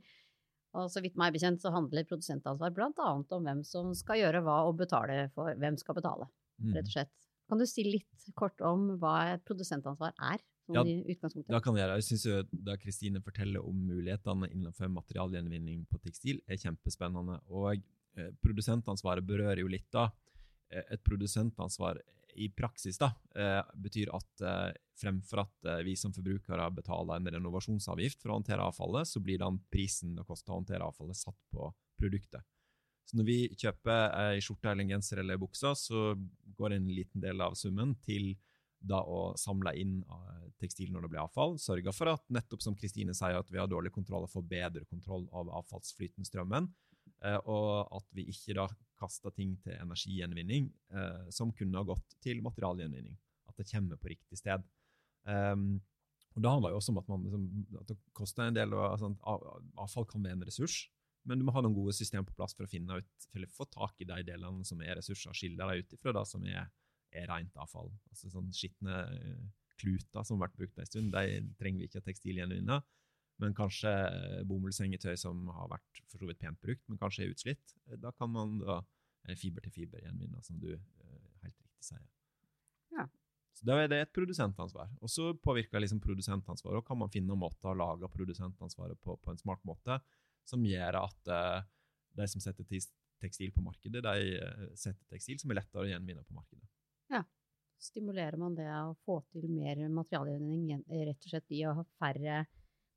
Og 0.75 0.89
så 0.91 1.03
vidt 1.05 1.19
meg 1.21 1.35
bekjent 1.35 1.61
så 1.61 1.75
handler 1.75 2.07
produsentansvar 2.09 2.73
bl.a. 2.75 3.11
om 3.13 3.45
hvem 3.45 3.61
som 3.69 3.93
skal 3.99 4.23
gjøre 4.23 4.41
hva 4.47 4.63
og 4.71 4.79
betale 4.81 5.27
for 5.37 5.53
hvem 5.61 5.77
skal 5.79 5.99
betale, 6.01 6.31
rett 6.71 6.81
og 6.87 6.89
mm. 6.89 6.95
slett. 6.97 7.13
Kan 7.53 7.61
du 7.61 7.67
si 7.69 7.85
litt 7.85 8.27
kort 8.39 8.65
om 8.65 8.95
hva 9.03 9.35
et 9.35 9.45
produsentansvar 9.45 10.17
er? 10.17 10.41
Sånn 10.65 10.79
ja? 10.79 10.85
Da 11.53 11.61
kan 11.61 11.77
jeg. 11.77 12.01
Jeg 12.09 12.21
jo, 12.25 12.41
da 12.65 12.79
Kristine 12.81 13.21
forteller 13.23 13.61
om 13.61 13.85
mulighetene 13.91 14.49
innenfor 14.49 14.89
materialgjenvinning 14.89 15.85
på 15.91 16.01
tekstil, 16.01 16.41
er 16.49 16.57
kjempespennende. 16.63 17.43
Og 17.53 17.77
eh, 18.17 18.33
produsentansvaret 18.41 19.27
berører 19.29 19.61
jo 19.61 19.69
litt 19.69 19.91
da. 19.93 20.09
Eh, 20.75 20.95
et 20.95 21.05
produsentansvar 21.05 22.01
i 22.35 22.49
praksis 22.51 22.99
da, 22.99 23.13
eh, 23.35 23.63
betyr 23.79 24.11
at 24.15 24.43
eh, 24.43 24.73
fremfor 24.99 25.45
at 25.45 25.69
vi 25.87 25.95
som 25.99 26.13
forbrukere 26.15 26.67
betaler 26.75 27.19
en 27.19 27.31
renovasjonsavgift 27.37 28.23
for 28.23 28.33
å 28.33 28.39
håndtere 28.41 28.63
avfallet, 28.63 29.07
så 29.11 29.23
blir 29.23 29.39
den 29.43 29.61
prisen 29.71 30.17
det 30.19 30.27
koster 30.27 30.53
å 30.53 30.61
håndtere 30.61 30.87
avfallet, 30.87 31.19
satt 31.19 31.39
på 31.51 31.71
produktet. 31.99 32.43
Så 33.05 33.19
når 33.19 33.27
vi 33.29 33.39
kjøper 33.59 34.15
ei 34.19 34.43
skjorte 34.43 34.71
eller 34.71 34.87
en 34.87 34.95
genser 34.95 35.21
eller 35.21 35.39
bukser, 35.39 35.75
så 35.79 36.15
går 36.57 36.77
en 36.77 36.87
liten 36.89 37.23
del 37.23 37.43
av 37.45 37.57
summen 37.59 37.97
til 38.07 38.33
da 38.79 39.01
å 39.03 39.35
samle 39.41 39.75
inn 39.81 39.99
tekstil 40.61 40.93
når 40.93 41.05
det 41.05 41.11
blir 41.13 41.23
avfall, 41.25 41.59
sørge 41.61 41.93
for 41.97 42.13
at 42.15 42.25
nettopp 42.33 42.63
som 42.65 42.77
Kristine 42.79 43.15
sier, 43.17 43.37
at 43.39 43.51
vi 43.51 43.61
har 43.61 43.69
dårlig 43.69 43.93
kontroll 43.93 44.27
og 44.27 44.33
får 44.33 44.47
bedre 44.49 44.87
kontroll 44.89 45.27
av 45.33 45.51
avfallsflyten, 45.61 46.27
strømmen, 46.29 46.71
og 47.51 47.97
at 47.99 48.09
vi 48.17 48.29
ikke 48.33 48.57
da 48.61 48.69
kaster 49.01 49.33
ting 49.35 49.57
til 49.65 49.77
energigjenvinning 49.77 50.71
eh, 50.95 51.27
som 51.35 51.53
kunne 51.57 51.81
ha 51.81 51.87
gått 51.89 52.17
til 52.25 52.43
materialgjenvinning. 52.45 53.17
At 53.51 53.59
det 53.61 53.69
kommer 53.71 54.01
på 54.01 54.13
riktig 54.13 54.39
sted. 54.41 54.65
Um, 55.25 55.81
og 56.35 56.43
Det 56.43 56.51
handler 56.51 56.75
jo 56.75 56.81
også 56.81 56.93
om 56.93 56.99
at, 56.99 57.09
man, 57.09 57.25
liksom, 57.27 57.45
at 57.81 57.91
det 57.93 57.97
koster 58.17 58.49
en 58.49 58.57
del, 58.57 58.75
og 58.75 58.85
altså, 58.91 59.13
avfall 59.79 60.07
kan 60.11 60.25
være 60.25 60.39
en 60.39 60.47
ressurs. 60.49 60.79
Men 61.25 61.41
du 61.41 61.47
må 61.47 61.55
ha 61.55 61.63
noen 61.65 61.77
gode 61.77 61.95
system 61.97 62.27
på 62.27 62.35
plass 62.37 62.57
for 62.57 62.67
å 62.67 62.71
finne 62.71 62.99
ut, 63.01 63.29
eller 63.37 63.53
få 63.53 63.67
tak 63.73 64.03
i 64.03 64.09
de 64.09 64.19
delene 64.27 64.67
som 64.67 64.83
er 64.85 64.99
ressurser, 64.99 65.37
skille 65.37 65.61
dem 65.61 65.85
ut 65.85 65.95
ifra 65.97 66.13
det 66.17 66.25
som 66.29 66.43
er, 66.51 66.67
er 67.15 67.31
rent 67.31 67.55
avfall. 67.63 67.93
Altså 68.11 68.33
sånn 68.33 68.51
Skitne 68.57 68.99
uh, 69.15 69.47
kluter 69.81 70.27
som 70.27 70.39
har 70.39 70.49
vært 70.49 70.59
brukt 70.59 70.83
en 70.83 70.91
stund, 70.91 71.15
de 71.15 71.41
trenger 71.61 71.85
vi 71.85 71.89
ikke 71.89 72.05
tekstilgjenvinne. 72.05 72.83
Men 73.43 73.55
kanskje 73.57 73.91
bomullsengetøy 74.47 75.17
som 75.19 75.41
har 75.57 75.73
vært 75.73 76.03
for 76.07 76.23
så 76.23 76.29
vidt 76.29 76.39
pent 76.43 76.61
brukt, 76.63 76.85
men 76.87 77.01
kanskje 77.01 77.25
er 77.25 77.33
utslitt. 77.35 77.75
Da 77.99 78.13
kan 78.15 78.31
man 78.31 78.61
da 78.63 78.79
fiber 79.41 79.65
til 79.65 79.73
fiber 79.73 80.03
gjenvinne, 80.05 80.43
som 80.45 80.59
du 80.61 80.75
uh, 80.75 81.29
helt 81.43 81.57
riktig 81.57 81.87
sier. 81.87 82.05
Ja. 82.95 83.07
Så 83.55 83.67
da 83.67 83.79
er 83.81 83.89
det 83.91 84.01
et 84.05 84.13
produsentansvar. 84.15 84.91
Og 85.01 85.11
så 85.11 85.31
påvirker 85.43 85.83
liksom 85.83 86.03
produsentansvaret, 86.05 86.83
og 86.83 86.87
kan 86.87 87.01
man 87.01 87.13
finne 87.13 87.39
måter 87.39 87.73
å 87.73 87.79
lage 87.79 88.11
produsentansvaret 88.13 89.01
på 89.01 89.17
på 89.17 89.33
en 89.33 89.41
smart 89.41 89.65
måte, 89.67 89.99
som 90.45 90.65
gjør 90.67 91.01
at 91.01 91.33
uh, 91.33 91.65
de 92.15 92.29
som 92.31 92.43
setter 92.43 92.69
tekstil 92.69 93.55
på 93.55 93.65
markedet, 93.65 94.03
de 94.05 94.35
eh, 94.37 94.67
setter 94.79 95.03
tekstil 95.11 95.41
som 95.41 95.51
er 95.51 95.59
lettere 95.59 95.83
å 95.83 95.89
gjenvinne 95.89 96.23
på 96.27 96.37
markedet. 96.37 96.67
Ja. 97.11 97.25
Stimulerer 97.81 98.39
man 98.41 98.55
det 98.57 98.69
å 98.71 98.95
få 99.05 99.19
til 99.33 99.49
mer 99.51 99.81
materialgjenvinning 99.93 100.85
rett 100.89 101.27
og 101.27 101.33
slett 101.33 101.51
i 101.53 101.65
å 101.67 101.75
ha 101.81 101.83
færre 101.99 102.45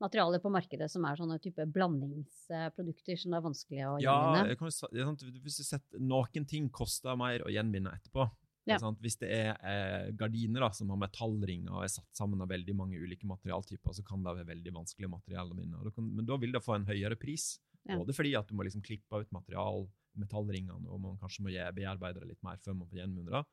materialer 0.04 0.42
på 0.44 0.52
markedet 0.54 0.90
som 0.92 1.06
er 1.10 1.18
sånne 1.20 1.38
type 1.42 1.66
blandingsprodukter 1.74 3.18
som 3.20 3.34
det 3.34 3.40
er 3.40 3.46
vanskelig 3.46 3.80
å 3.88 3.94
Ja, 4.02 4.18
gjenvinne? 4.18 4.52
jeg 4.52 4.60
kan, 4.60 5.16
hvis 5.46 5.58
du 5.58 5.64
setter, 5.66 6.02
noen 6.04 6.46
ting 6.50 6.70
koster 6.70 7.18
mer 7.20 7.46
å 7.46 7.54
gjenvinne 7.54 7.94
etterpå. 7.98 8.28
Ja. 8.68 8.78
Hvis 9.00 9.16
det 9.22 9.30
er 9.32 9.54
eh, 9.64 10.10
gardiner 10.20 10.66
da, 10.66 10.72
som 10.76 10.90
har 10.92 11.00
metallringer 11.00 11.72
og 11.72 11.86
er 11.86 11.92
satt 11.94 12.10
sammen 12.20 12.42
av 12.44 12.50
veldig 12.52 12.76
mange 12.76 13.00
ulike 13.00 13.28
materialtyper, 13.30 13.96
så 13.96 14.04
kan 14.04 14.26
det 14.26 14.34
være 14.42 14.50
veldig 14.50 14.74
vanskelig 14.76 15.10
materialer 15.10 15.56
å 15.56 15.60
vinne. 15.62 15.94
Kan, 15.96 16.10
men 16.18 16.28
da 16.28 16.36
vil 16.42 16.52
det 16.52 16.64
få 16.66 16.76
en 16.76 16.88
høyere 16.90 17.16
pris. 17.16 17.54
Ja. 17.88 17.96
Både 17.96 18.12
fordi 18.18 18.34
at 18.36 18.50
du 18.50 18.58
må 18.60 18.68
liksom 18.68 18.84
klippe 18.84 19.22
ut 19.24 19.32
material, 19.32 19.88
metallringene, 20.20 20.90
og 20.92 21.00
man 21.00 21.16
kanskje 21.22 21.46
må 21.46 21.54
bearbeide 21.78 22.20
det 22.20 22.34
litt 22.34 22.44
mer 22.44 22.60
før 22.60 22.76
man 22.82 22.90
får 22.92 23.00
gjenvunnet 23.06 23.38
det. 23.38 23.44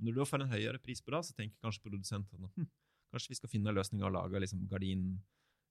Når 0.00 0.14
du 0.14 0.20
da 0.22 0.28
får 0.30 0.44
en 0.44 0.52
høyere 0.54 0.78
pris 0.78 1.02
på 1.02 1.12
det, 1.16 1.24
så 1.26 1.34
tenker 1.34 1.58
kanskje 1.66 1.82
produsentene 1.88 2.52
hm, 2.54 2.68
kanskje 3.10 3.32
vi 3.34 3.40
skal 3.40 3.50
finne 3.52 3.74
løsninger 3.74 4.06
og 4.06 4.14
lage 4.14 4.44
liksom 4.46 4.62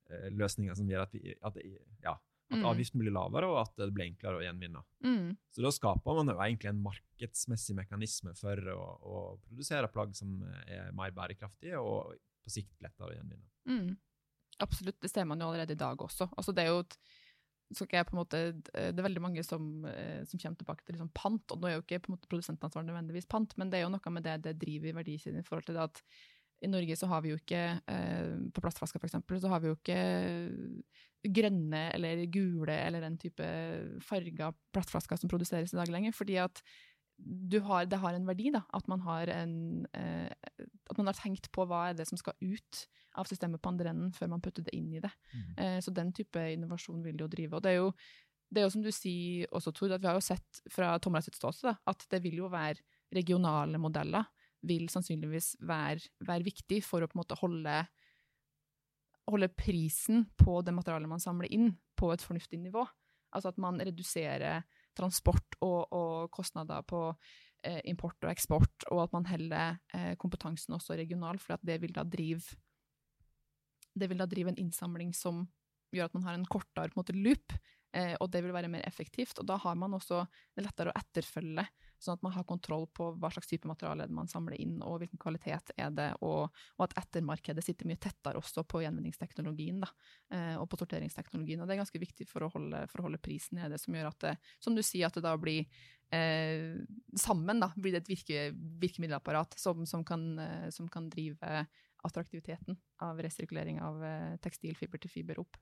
gardinløsninger 0.09 0.75
som 0.77 0.89
gjør 0.89 1.05
at, 1.05 1.15
vi, 1.15 1.35
at, 1.35 1.61
ja, 2.03 2.15
at 2.49 2.57
Mm. 2.57 2.65
avgiften 2.65 2.97
blir 2.97 3.13
lavere, 3.13 3.45
og 3.45 3.59
at 3.61 3.75
det 3.77 3.91
blir 3.93 4.07
enklere 4.09 4.39
å 4.39 4.41
gjenvinne. 4.41 4.81
Mm. 5.05 5.37
Så 5.53 5.61
da 5.61 5.69
skaper 5.69 6.15
man 6.17 6.31
jo 6.31 6.39
egentlig 6.41 6.71
en 6.71 6.81
markedsmessig 6.81 7.75
mekanisme 7.77 8.33
for 8.39 8.71
å, 8.73 8.79
å 9.05 9.19
produsere 9.45 9.91
plagg 9.93 10.15
som 10.17 10.41
er 10.65 10.89
mer 10.97 11.13
bærekraftige 11.13 11.77
og 11.77 12.15
på 12.41 12.49
sikt 12.49 12.81
lettere 12.81 13.11
å 13.11 13.17
gjenvinne. 13.19 13.45
Mm. 13.69 13.91
Absolutt, 14.65 14.97
det 14.99 15.11
ser 15.11 15.27
man 15.29 15.39
jo 15.39 15.51
allerede 15.51 15.77
i 15.77 15.79
dag 15.79 16.01
også. 16.01 16.25
Altså, 16.35 16.55
det 16.55 16.65
er 16.65 16.73
jo 16.73 16.81
et, 16.81 18.11
måte, 18.17 18.41
det 18.57 18.97
er 18.97 19.05
veldig 19.05 19.21
mange 19.21 19.45
som, 19.45 19.85
eh, 19.85 20.25
som 20.25 20.41
kommer 20.41 20.57
tilbake 20.57 20.83
til 20.83 20.97
liksom 20.97 21.13
pant, 21.13 21.53
og 21.53 21.61
nå 21.61 21.69
er 21.69 21.77
jo 21.77 21.85
ikke 21.85 22.01
på 22.01 22.09
en 22.09 22.17
måte 22.17 22.31
produsentansvar 22.33 22.87
nødvendigvis 22.87 23.29
pant, 23.29 23.53
men 23.61 23.69
det 23.69 23.79
er 23.79 23.85
jo 23.85 23.93
noe 23.93 24.15
med 24.15 24.25
det 24.25 24.39
det 24.47 24.57
driver 24.65 24.89
i 24.89 24.97
verdikjeden 25.03 25.43
i 25.43 25.45
forhold 25.45 25.69
til 25.69 25.77
det 25.77 25.85
at 25.85 26.01
i 26.61 26.67
Norge 26.67 26.95
så 26.99 27.07
har 27.07 27.23
vi 27.23 27.31
jo 27.31 27.39
ikke, 27.39 27.63
eh, 27.87 28.35
på 28.53 28.63
plastflasker 28.63 28.99
for 28.99 29.07
eksempel, 29.07 29.39
så 29.39 29.51
har 29.51 29.63
vi 29.63 29.71
jo 29.71 29.77
ikke 29.77 29.99
grønne 31.35 31.89
eller 31.95 32.25
gule 32.31 32.75
eller 32.75 33.03
den 33.03 33.17
type 33.19 33.47
farga 34.05 34.53
plastflasker 34.75 35.19
som 35.19 35.31
produseres 35.31 35.73
i 35.73 35.79
dag 35.79 35.91
lenger, 35.91 36.15
fordi 36.15 36.39
at 36.39 36.61
du 37.19 37.59
har, 37.59 37.83
det 37.85 37.99
har 37.99 38.15
en 38.15 38.27
verdi, 38.27 38.47
da, 38.53 38.61
at 38.73 38.87
man 38.87 39.01
har 39.03 39.27
en 39.33 39.85
eh, 39.97 40.31
at 40.89 40.97
man 40.97 41.09
har 41.09 41.17
tenkt 41.17 41.51
på 41.51 41.65
hva 41.67 41.89
er 41.89 41.97
det 41.99 42.07
som 42.07 42.19
skal 42.19 42.37
ut 42.39 42.85
av 43.19 43.27
systemet 43.27 43.61
på 43.61 43.71
andre 43.73 43.91
enden 43.91 44.13
før 44.15 44.31
man 44.31 44.43
putter 44.43 44.63
det 44.63 44.75
inn 44.77 44.93
i 44.93 45.01
det. 45.03 45.11
Eh, 45.59 45.77
så 45.83 45.91
den 45.91 46.13
type 46.15 46.39
innovasjon 46.53 47.03
vil 47.03 47.17
det 47.17 47.25
jo 47.25 47.31
drive. 47.33 47.57
Og 47.57 47.65
det 47.65 47.73
er 47.73 47.79
jo, 47.81 47.91
det 48.49 48.61
er 48.61 48.67
jo 48.67 48.73
som 48.77 48.85
du 48.85 48.91
sier 48.95 49.51
også, 49.51 49.73
Tord, 49.75 49.91
at 49.97 50.01
vi 50.01 50.07
har 50.07 50.15
jo 50.15 50.23
sett 50.23 50.61
fra 50.71 50.93
Tomra 51.03 51.21
sitt 51.25 51.35
ståsted 51.35 51.75
at 51.91 52.07
det 52.09 52.23
vil 52.23 52.39
jo 52.39 52.51
være 52.53 52.79
regionale 53.13 53.81
modeller 53.81 54.29
vil 54.67 54.89
sannsynligvis 54.91 55.55
være, 55.65 56.03
være 56.27 56.47
viktig 56.47 56.81
for 56.85 57.03
å 57.03 57.09
på 57.09 57.17
en 57.17 57.21
måte 57.21 57.37
holde, 57.39 57.75
holde 59.29 59.51
prisen 59.55 60.25
på 60.39 60.59
det 60.65 60.73
materialet 60.75 61.11
man 61.11 61.23
samler 61.23 61.51
inn, 61.53 61.71
på 61.99 62.11
et 62.13 62.23
fornuftig 62.23 62.59
nivå. 62.61 62.85
Altså 63.35 63.51
at 63.51 63.59
man 63.61 63.79
reduserer 63.83 64.63
transport 64.97 65.59
og, 65.61 65.91
og 65.93 66.31
kostnader 66.33 66.83
på 66.87 67.03
eh, 67.63 67.81
import 67.91 68.17
og 68.25 68.31
eksport, 68.31 68.87
og 68.89 69.03
at 69.05 69.15
man 69.15 69.27
heller 69.29 69.77
eh, 69.93 70.15
kompetansen 70.19 70.75
også 70.75 70.97
regional, 70.99 71.39
for 71.39 71.59
det 71.61 71.79
vil 71.83 71.93
da 71.95 72.07
drive 72.07 72.57
det 73.99 74.07
vil 74.07 74.21
da 74.21 74.27
drive 74.29 74.53
en 74.53 74.61
innsamling 74.61 75.11
som 75.17 75.43
gjør 75.93 76.09
at 76.09 76.15
man 76.15 76.25
har 76.27 76.37
en 76.37 76.47
kortere 76.47 76.89
en 76.89 76.99
måte, 76.99 77.15
loop, 77.17 77.55
eh, 77.95 78.15
og 78.19 78.29
det 78.31 78.43
vil 78.45 78.53
være 78.55 78.71
mer 78.71 78.85
effektivt. 78.87 79.39
Og 79.41 79.47
da 79.49 79.57
har 79.59 79.77
man 79.79 79.95
også 79.97 80.23
det 80.55 80.65
lettere 80.65 80.93
å 80.93 80.99
etterfølge, 80.99 81.65
sånn 81.99 82.17
at 82.17 82.23
man 82.25 82.33
har 82.35 82.47
kontroll 82.47 82.87
på 82.95 83.11
hva 83.19 83.31
slags 83.33 83.49
type 83.51 83.67
materiale 83.69 84.05
er 84.05 84.13
man 84.15 84.29
samler 84.31 84.57
inn, 84.59 84.77
og 84.85 85.01
hvilken 85.01 85.21
kvalitet 85.21 85.73
er 85.75 85.93
det, 85.95 86.09
og, 86.25 86.47
og 86.77 86.85
at 86.85 86.95
ettermarkedet 87.03 87.65
sitter 87.65 87.89
mye 87.89 88.01
tettere 88.01 88.39
også 88.39 88.63
på 88.69 88.83
gjenvinningsteknologien 88.85 89.83
da, 89.83 89.91
eh, 90.35 90.55
og 90.59 90.67
på 90.71 90.79
sorteringsteknologien. 90.81 91.61
Og 91.61 91.69
det 91.69 91.75
er 91.75 91.83
ganske 91.83 92.03
viktig 92.05 92.27
for 92.29 92.47
å 92.47 92.51
holde, 92.55 92.85
for 92.91 93.01
å 93.01 93.09
holde 93.09 93.21
prisen 93.23 93.59
nede, 93.61 93.79
som 93.81 93.95
gjør 93.95 94.11
at 94.11 94.25
det, 94.25 94.35
som 94.63 94.77
du 94.77 94.83
sier, 94.85 95.07
at 95.09 95.19
det 95.19 95.25
da 95.27 95.35
blir 95.39 95.67
eh, 96.15 96.79
sammen 97.19 97.61
da, 97.63 97.71
blir 97.75 97.95
det 97.95 98.03
et 98.05 98.13
virke, 98.15 98.47
virkemiddelapparat 98.81 99.59
som, 99.59 99.85
som, 99.89 100.05
kan, 100.07 100.31
eh, 100.43 100.67
som 100.75 100.89
kan 100.91 101.11
drive 101.11 101.65
attraktiviteten 102.07 102.77
av 103.03 103.19
resirkulering 103.21 103.81
av 103.83 104.03
eh, 104.03 104.37
tekstilfiber 104.43 105.01
til 105.03 105.11
fiber 105.11 105.41
opp. 105.43 105.59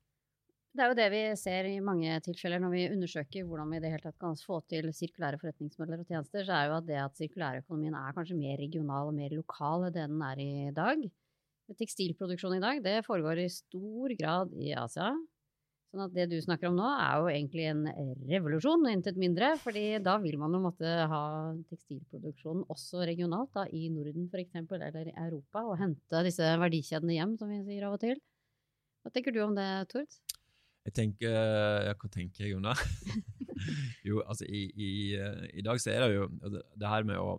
Det 0.77 0.83
er 0.85 0.91
jo 0.91 0.97
det 0.99 1.05
vi 1.09 1.19
ser 1.41 1.65
i 1.65 1.77
mange 1.81 2.19
tilfeller 2.21 2.61
når 2.61 2.69
vi 2.69 2.81
undersøker 2.93 3.45
hvordan 3.49 3.71
vi 3.73 3.79
i 3.79 3.81
det 3.81 3.89
hele 3.95 4.03
tatt 4.03 4.19
kan 4.21 4.35
få 4.37 4.59
til 4.69 4.91
sirkulære 4.93 5.39
forretningsmodeller 5.41 6.03
og 6.03 6.11
tjenester, 6.11 6.43
så 6.45 6.53
er 6.53 6.67
jo 6.67 6.75
at 6.75 6.85
det 6.85 6.99
at 7.01 7.17
sirkulærøkonomien 7.17 7.95
er 7.97 8.13
kanskje 8.13 8.37
mer 8.37 8.59
regional 8.61 9.09
og 9.09 9.15
mer 9.17 9.33
lokal 9.33 9.87
enn 9.87 9.95
det 9.95 10.03
den 10.11 10.21
er 10.27 10.41
i 10.43 10.51
dag. 10.77 11.01
Tekstilproduksjon 11.81 12.59
i 12.59 12.61
dag, 12.61 12.83
det 12.85 13.01
foregår 13.07 13.41
i 13.41 13.47
stor 13.49 14.13
grad 14.21 14.53
i 14.53 14.75
Asia. 14.77 15.09
Sånn 15.89 16.05
at 16.05 16.13
det 16.13 16.27
du 16.29 16.37
snakker 16.45 16.69
om 16.69 16.77
nå, 16.77 16.85
er 16.93 17.23
jo 17.23 17.33
egentlig 17.33 17.65
en 17.71 17.83
revolusjon, 18.29 18.85
intet 18.91 19.17
mindre. 19.17 19.55
fordi 19.63 19.87
da 20.05 20.19
vil 20.21 20.37
man 20.37 20.53
jo 20.53 20.61
måtte 20.61 20.93
ha 21.09 21.23
tekstilproduksjonen 21.71 22.67
også 22.69 23.01
regionalt, 23.09 23.49
da, 23.57 23.65
i 23.73 23.89
Norden 23.89 24.29
f.eks., 24.29 24.61
eller 24.77 25.09
i 25.09 25.17
Europa, 25.25 25.65
og 25.65 25.81
hente 25.81 26.23
disse 26.29 26.53
verdikjedene 26.61 27.17
hjem, 27.17 27.37
som 27.41 27.49
vi 27.49 27.63
sier 27.65 27.89
av 27.89 27.97
og 27.97 28.03
til. 28.05 28.21
Hva 29.01 29.15
tenker 29.15 29.33
du 29.33 29.41
om 29.41 29.57
det, 29.57 29.71
Tord? 29.89 30.26
Jeg 30.87 30.95
tenker, 30.95 31.33
ja, 31.87 31.95
Hva 31.99 32.09
tenker 32.11 32.45
jeg 32.45 32.57
om 32.57 32.67
det? 32.67 32.75
jo, 34.07 34.21
altså 34.23 34.47
i, 34.47 34.67
i, 34.71 34.91
i 35.59 35.65
dag 35.65 35.81
så 35.83 35.91
er 35.91 36.05
det 36.05 36.13
jo 36.15 36.27
altså, 36.39 36.61
det 36.79 36.91
her 36.93 37.07
med 37.07 37.19
å 37.19 37.33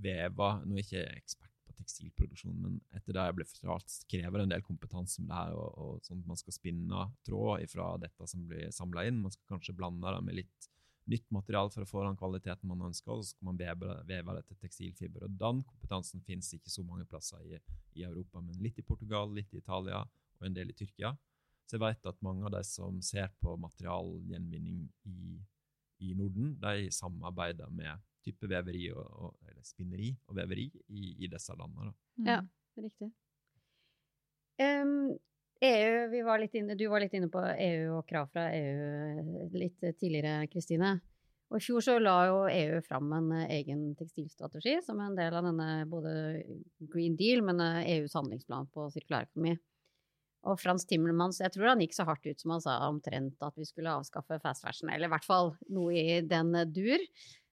veve 0.00 0.48
Nå 0.64 0.76
er 0.76 0.80
jeg 0.80 0.86
ikke 0.86 1.18
ekspert 1.20 1.52
på 1.66 1.74
tekstilproduksjon, 1.76 2.56
men 2.62 2.78
etter 2.96 3.16
det 3.16 3.26
jeg 3.26 3.36
ble 3.36 3.46
fortalt, 3.48 3.98
krever 4.08 4.38
det 4.38 4.46
en 4.46 4.54
del 4.54 4.64
kompetanse 4.64 5.20
med 5.20 5.32
det 5.32 5.42
her. 5.42 5.58
og, 5.58 5.76
og 5.76 6.06
sånn 6.08 6.22
at 6.22 6.30
Man 6.30 6.40
skal 6.40 6.56
spinne 6.56 7.04
tråd 7.28 7.68
fra 7.72 7.90
dette 8.00 8.30
som 8.30 8.48
blir 8.48 8.72
samla 8.74 9.06
inn. 9.08 9.20
Man 9.24 9.34
skal 9.34 9.56
kanskje 9.56 9.76
blande 9.76 10.16
det 10.16 10.24
med 10.24 10.40
litt 10.40 10.70
nytt 11.06 11.28
materiale 11.30 11.70
for 11.70 11.84
å 11.84 11.88
få 11.88 12.02
den 12.02 12.18
kvaliteten 12.18 12.66
man 12.70 12.88
ønsker, 12.88 13.12
og 13.14 13.22
så 13.22 13.34
skal 13.34 13.50
man 13.52 13.60
veve, 13.60 13.92
veve 14.08 14.34
det 14.38 14.42
til 14.48 14.58
tekstilfiber. 14.64 15.26
Og 15.26 15.36
Den 15.38 15.62
kompetansen 15.68 16.24
finnes 16.26 16.50
ikke 16.56 16.72
så 16.72 16.82
mange 16.86 17.06
plasser 17.06 17.44
i, 17.46 17.60
i 17.94 18.06
Europa, 18.08 18.42
men 18.42 18.58
litt 18.62 18.80
i 18.82 18.86
Portugal, 18.86 19.30
litt 19.34 19.52
i 19.54 19.60
Italia 19.62 20.02
og 20.02 20.48
en 20.48 20.56
del 20.56 20.72
i 20.72 20.76
Tyrkia. 20.76 21.14
Så 21.66 21.76
jeg 21.76 21.82
vet 21.82 22.08
at 22.08 22.22
mange 22.22 22.46
av 22.46 22.54
de 22.54 22.62
som 22.66 22.98
ser 23.02 23.32
på 23.42 23.56
materialgjenvinning 23.58 24.84
i, 25.10 25.36
i 26.06 26.12
Norden, 26.14 26.54
de 26.62 26.90
samarbeider 26.94 27.70
med 27.74 28.04
type 28.26 28.48
veveri 28.50 28.88
og, 28.94 29.06
og, 29.06 29.38
eller 29.46 29.66
spinneri 29.66 30.12
og 30.28 30.38
veveri 30.38 30.66
i, 30.88 31.16
i 31.24 31.30
disse 31.30 31.54
landene. 31.58 31.94
Mm. 32.18 32.28
Ja. 32.30 32.40
Riktig. 32.76 33.08
Um, 34.60 35.16
EU, 35.64 36.08
vi 36.12 36.22
var 36.24 36.40
litt 36.40 36.54
inne, 36.58 36.76
du 36.76 36.84
var 36.92 37.00
litt 37.00 37.14
inne 37.16 37.30
på 37.32 37.40
EU 37.40 37.96
og 37.96 38.08
krav 38.08 38.28
fra 38.32 38.50
EU 38.52 39.46
litt 39.56 39.80
tidligere, 39.80 40.42
Kristine. 40.52 40.98
Og 41.46 41.60
I 41.60 41.62
fjor 41.62 41.84
så 41.84 41.94
la 42.02 42.16
jo 42.26 42.38
EU 42.50 42.80
fram 42.84 43.12
en 43.14 43.30
eh, 43.36 43.52
egen 43.60 43.88
tekstilstrategi 43.98 44.80
som 44.82 44.98
en 45.00 45.14
del 45.16 45.36
av 45.38 45.46
denne 45.46 45.86
både 45.88 46.12
Green 46.90 47.14
Deal, 47.18 47.44
men 47.46 47.62
eh, 47.62 47.92
EUs 47.96 48.16
handlingsplan 48.18 48.66
på 48.74 48.88
sirkulærøkonomi. 48.96 49.54
Og 50.46 50.58
Frans 50.60 50.86
Timmermans, 50.86 51.40
jeg 51.42 51.54
tror 51.54 51.72
han 51.72 51.80
gikk 51.82 51.96
så 51.96 52.06
hardt 52.06 52.26
ut 52.26 52.42
som 52.42 52.52
han 52.54 52.62
sa 52.62 52.76
omtrent 52.86 53.40
at 53.42 53.56
vi 53.58 53.66
skulle 53.66 53.94
avskaffe 53.96 54.38
fast 54.42 54.62
fashion, 54.66 54.92
eller 54.92 55.08
i 55.08 55.14
hvert 55.14 55.26
fall 55.26 55.54
noe 55.74 55.96
i 55.96 56.20
den 56.26 56.52
dur. 56.74 57.02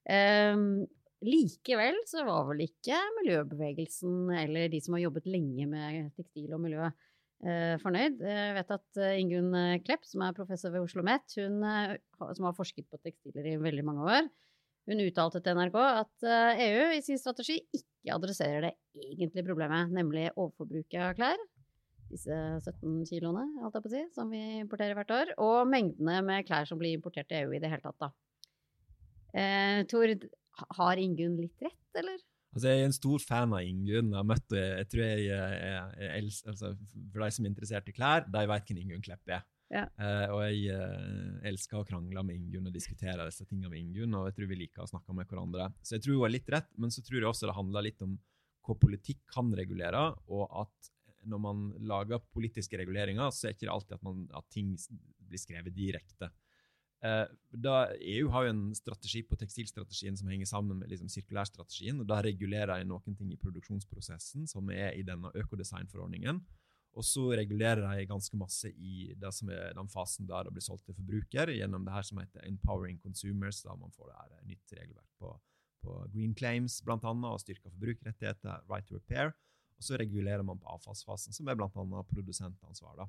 Um, 0.05 0.85
likevel 1.25 1.97
så 2.07 2.27
var 2.27 2.45
vel 2.51 2.67
ikke 2.67 2.99
miljøbevegelsen 3.23 4.29
eller 4.37 4.69
de 4.71 4.83
som 4.85 4.99
har 4.99 5.07
jobbet 5.07 5.27
lenge 5.33 5.67
med 5.71 6.13
tekstil 6.19 6.53
og 6.53 6.63
miljø, 6.67 6.91
uh, 7.49 7.75
fornøyd. 7.83 8.23
Jeg 8.29 8.57
vet 8.61 8.75
at 8.77 9.01
eh, 9.01 9.19
Ingunn 9.23 9.57
Klepp, 9.87 10.07
som 10.07 10.27
er 10.27 10.37
professor 10.37 10.75
ved 10.75 10.85
Oslo 10.85 11.03
OsloMet, 11.03 11.39
eh, 11.41 11.97
som 12.37 12.51
har 12.51 12.59
forsket 12.59 12.87
på 12.93 13.01
tekstiler 13.01 13.55
i 13.55 13.61
veldig 13.65 13.87
mange 13.89 14.07
år, 14.21 14.31
hun 14.85 15.01
uttalte 15.01 15.41
til 15.41 15.57
NRK 15.57 15.77
at 15.81 16.27
eh, 16.29 16.63
EU 16.67 16.89
i 16.99 17.03
sin 17.05 17.21
strategi 17.21 17.57
ikke 17.73 18.17
adresserer 18.17 18.67
det 18.67 18.73
egentlige 19.01 19.47
problemet, 19.47 19.93
nemlig 19.97 20.27
overforbruket 20.35 21.01
av 21.01 21.15
klær. 21.17 21.41
Disse 22.15 22.37
17 22.63 23.03
kiloene, 23.11 23.43
alt 23.65 23.75
jeg 23.75 23.85
på 23.85 23.91
å 23.91 23.95
si, 23.95 24.03
som 24.15 24.31
vi 24.31 24.43
importerer 24.61 24.95
hvert 24.99 25.15
år. 25.15 25.33
Og 25.43 25.65
mengdene 25.67 26.21
med 26.27 26.47
klær 26.47 26.69
som 26.69 26.79
blir 26.79 26.95
importert 26.95 27.27
til 27.31 27.43
EU 27.43 27.57
i 27.57 27.63
det 27.63 27.73
hele 27.73 27.83
tatt, 27.83 27.99
da. 28.05 28.13
Eh, 29.35 29.81
Tord, 29.91 30.29
har 30.79 31.01
Ingunn 31.03 31.35
litt 31.41 31.65
rett, 31.67 31.99
eller? 31.99 32.21
Altså, 32.55 32.69
Jeg 32.69 32.81
er 32.81 32.87
en 32.87 32.95
stor 32.95 33.19
fan 33.19 33.57
av 33.57 33.67
Ingunn. 33.67 34.13
Jeg 34.13 34.21
har 34.21 34.29
møtt 34.31 34.55
henne. 34.55 34.79
Jeg 34.79 34.91
tror 34.93 35.03
jeg, 35.03 35.25
jeg, 35.27 36.05
jeg, 36.05 36.29
altså, 36.53 36.71
For 37.11 37.25
de 37.25 37.31
som 37.35 37.45
er 37.45 37.51
interessert 37.51 37.91
i 37.91 37.97
klær, 37.97 38.29
de 38.31 38.45
vet 38.53 38.71
hvem 38.71 38.81
Ingunn 38.85 39.03
Klepp 39.03 39.35
er. 39.35 39.43
Ja. 39.75 39.89
Eh, 39.99 40.29
og 40.31 40.45
jeg 40.45 40.71
eh, 40.71 41.49
elsker 41.51 41.81
å 41.81 41.89
krangle 41.89 42.23
med 42.23 42.39
Ingunn 42.39 42.71
og 42.71 42.77
diskutere 42.77 43.27
disse 43.27 43.47
tingene 43.49 43.73
med 43.73 43.81
Ingunn, 43.81 44.15
og 44.21 44.29
jeg 44.29 44.37
tror 44.39 44.53
vi 44.53 44.61
liker 44.61 44.85
å 44.85 44.91
snakke 44.93 45.17
med 45.19 45.27
hverandre. 45.27 45.73
Så 45.83 45.97
jeg 45.97 46.05
tror 46.05 46.21
hun 46.21 46.27
har 46.29 46.35
litt 46.37 46.55
rett, 46.55 46.71
men 46.79 46.95
så 46.95 47.03
tror 47.03 47.19
jeg 47.19 47.31
også 47.33 47.51
det 47.51 47.59
handler 47.59 47.89
litt 47.89 48.07
om 48.07 48.15
hva 48.65 48.77
politikk 48.81 49.25
kan 49.35 49.51
regulere, 49.57 50.07
og 50.31 50.47
at 50.63 50.94
når 51.29 51.43
man 51.43 51.67
lager 51.89 52.23
politiske 52.35 52.79
reguleringer, 52.81 53.31
så 53.33 53.49
er 53.49 53.53
det 53.53 53.63
ikke 53.63 53.75
alltid 53.75 53.99
at, 53.99 54.07
man, 54.07 54.25
at 54.35 54.49
ting 54.53 54.75
blir 55.29 55.41
skrevet 55.41 55.77
direkte. 55.77 56.31
Eh, 57.05 57.25
da 57.51 57.77
EU 58.01 58.29
har 58.33 58.47
jo 58.47 58.53
en 58.55 58.67
strategi 58.77 59.21
på 59.29 59.37
tekstilstrategien 59.37 60.17
som 60.17 60.31
henger 60.33 60.49
sammen 60.49 60.81
med 60.81 60.89
liksom, 60.93 61.11
sirkulærstrategien. 61.13 62.01
og 62.01 62.09
Da 62.09 62.23
regulerer 62.25 62.81
jeg 62.81 62.89
noen 62.89 63.17
ting 63.19 63.33
i 63.35 63.41
produksjonsprosessen 63.41 64.49
som 64.49 64.71
er 64.73 64.95
i 64.97 65.05
denne 65.05 65.33
økodesignforordningen. 65.37 66.41
Og 66.95 67.05
så 67.05 67.27
regulerer 67.35 67.83
de 67.83 68.07
ganske 68.07 68.39
masse 68.39 68.71
i 68.71 69.11
det 69.19 69.33
som 69.35 69.51
er 69.51 69.75
den 69.77 69.91
fasen 69.91 70.29
der 70.31 70.47
det 70.47 70.55
blir 70.55 70.65
solgt 70.65 70.87
til 70.87 70.97
forbruker, 70.97 71.51
gjennom 71.51 71.85
det 71.85 71.93
her 71.93 72.07
som 72.07 72.21
heter 72.23 72.47
Empowering 72.47 73.01
Consumers, 73.03 73.65
da 73.67 73.75
man 73.77 73.93
får 73.93 74.09
det 74.09 74.21
her 74.21 74.37
eh, 74.39 74.47
nytt 74.53 74.77
regelverk 74.79 75.11
på, 75.21 75.35
på 75.85 75.99
green 76.15 76.33
claims 76.39 76.81
annet, 76.87 77.29
og 77.29 77.43
styrka 77.43 77.69
forbrukerrettigheter, 77.69 78.65
right 78.71 78.87
to 78.87 78.95
repair. 78.95 79.35
Og 79.85 79.91
så 79.91 80.01
regulerer 80.01 80.45
man 80.47 80.57
på 80.61 80.71
avfallsfasen, 80.73 81.37
som 81.37 81.49
er 81.49 81.59
bl.a. 81.61 82.05
produsentansvar. 82.09 83.03
da. 83.03 83.09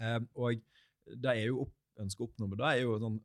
Eh, 0.00 0.20
og 0.40 0.62
det 1.20 1.34
er 1.34 1.50
jo 1.50 1.66
opp 1.66 1.76
ønsket 2.00 2.24
å 2.24 2.28
oppnå 2.30 2.46
med 2.48 2.60
det, 2.60 2.68
er 2.70 2.86
jo 2.86 2.94
sånn, 3.02 3.18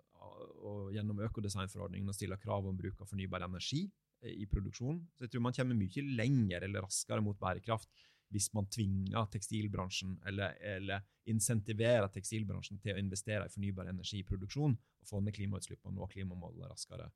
og 0.66 0.90
gjennom 0.96 1.22
økodesignforordningen 1.28 2.12
å 2.12 2.16
stille 2.18 2.38
krav 2.42 2.66
om 2.68 2.76
bruk 2.76 3.00
av 3.00 3.08
fornybar 3.08 3.46
energi 3.46 3.86
eh, 4.26 4.34
i 4.44 4.48
produksjon. 4.52 5.00
Så 5.16 5.26
jeg 5.26 5.32
tror 5.32 5.46
man 5.48 5.56
kommer 5.56 5.80
mye 5.80 6.06
lenger 6.20 6.68
eller 6.68 6.84
raskere 6.84 7.24
mot 7.24 7.40
bærekraft 7.40 7.92
hvis 8.34 8.50
man 8.58 8.66
tvinger 8.74 9.30
tekstilbransjen 9.32 10.18
eller, 10.28 10.58
eller 10.76 11.06
insentiverer 11.30 12.10
tekstilbransjen 12.12 12.82
til 12.82 12.96
å 12.96 13.00
investere 13.00 13.46
i 13.46 13.54
fornybar 13.54 13.92
energi 13.92 14.20
i 14.20 14.28
produksjon 14.28 14.74
og 14.74 15.08
få 15.08 15.22
ned 15.22 15.38
klimautslippene 15.38 16.02
og 16.02 16.12
klimamålene 16.12 16.72
raskere. 16.72 17.08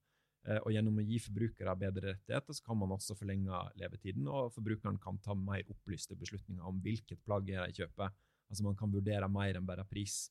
Eh, 0.48 0.60
og 0.63 0.72
Gjennom 0.74 1.00
å 1.01 1.05
gi 1.05 1.19
forbrukere 1.22 1.75
bedre 1.79 2.13
rettigheter 2.13 2.55
så 2.55 2.65
kan 2.65 2.79
man 2.79 2.96
også 2.96 3.17
forlenge 3.19 3.62
levetiden, 3.81 4.27
og 4.31 4.53
forbrukeren 4.55 5.00
kan 5.01 5.19
ta 5.24 5.36
mer 5.36 5.65
opplyste 5.67 6.17
beslutninger 6.19 6.65
om 6.65 6.79
hvilket 6.84 7.24
plagg 7.25 7.50
de 7.50 7.60
kjøper. 7.81 8.13
Altså 8.50 8.65
Man 8.65 8.77
kan 8.79 8.91
vurdere 8.93 9.29
mer 9.31 9.60
enn 9.60 9.67
bare 9.67 9.86
pris. 9.88 10.27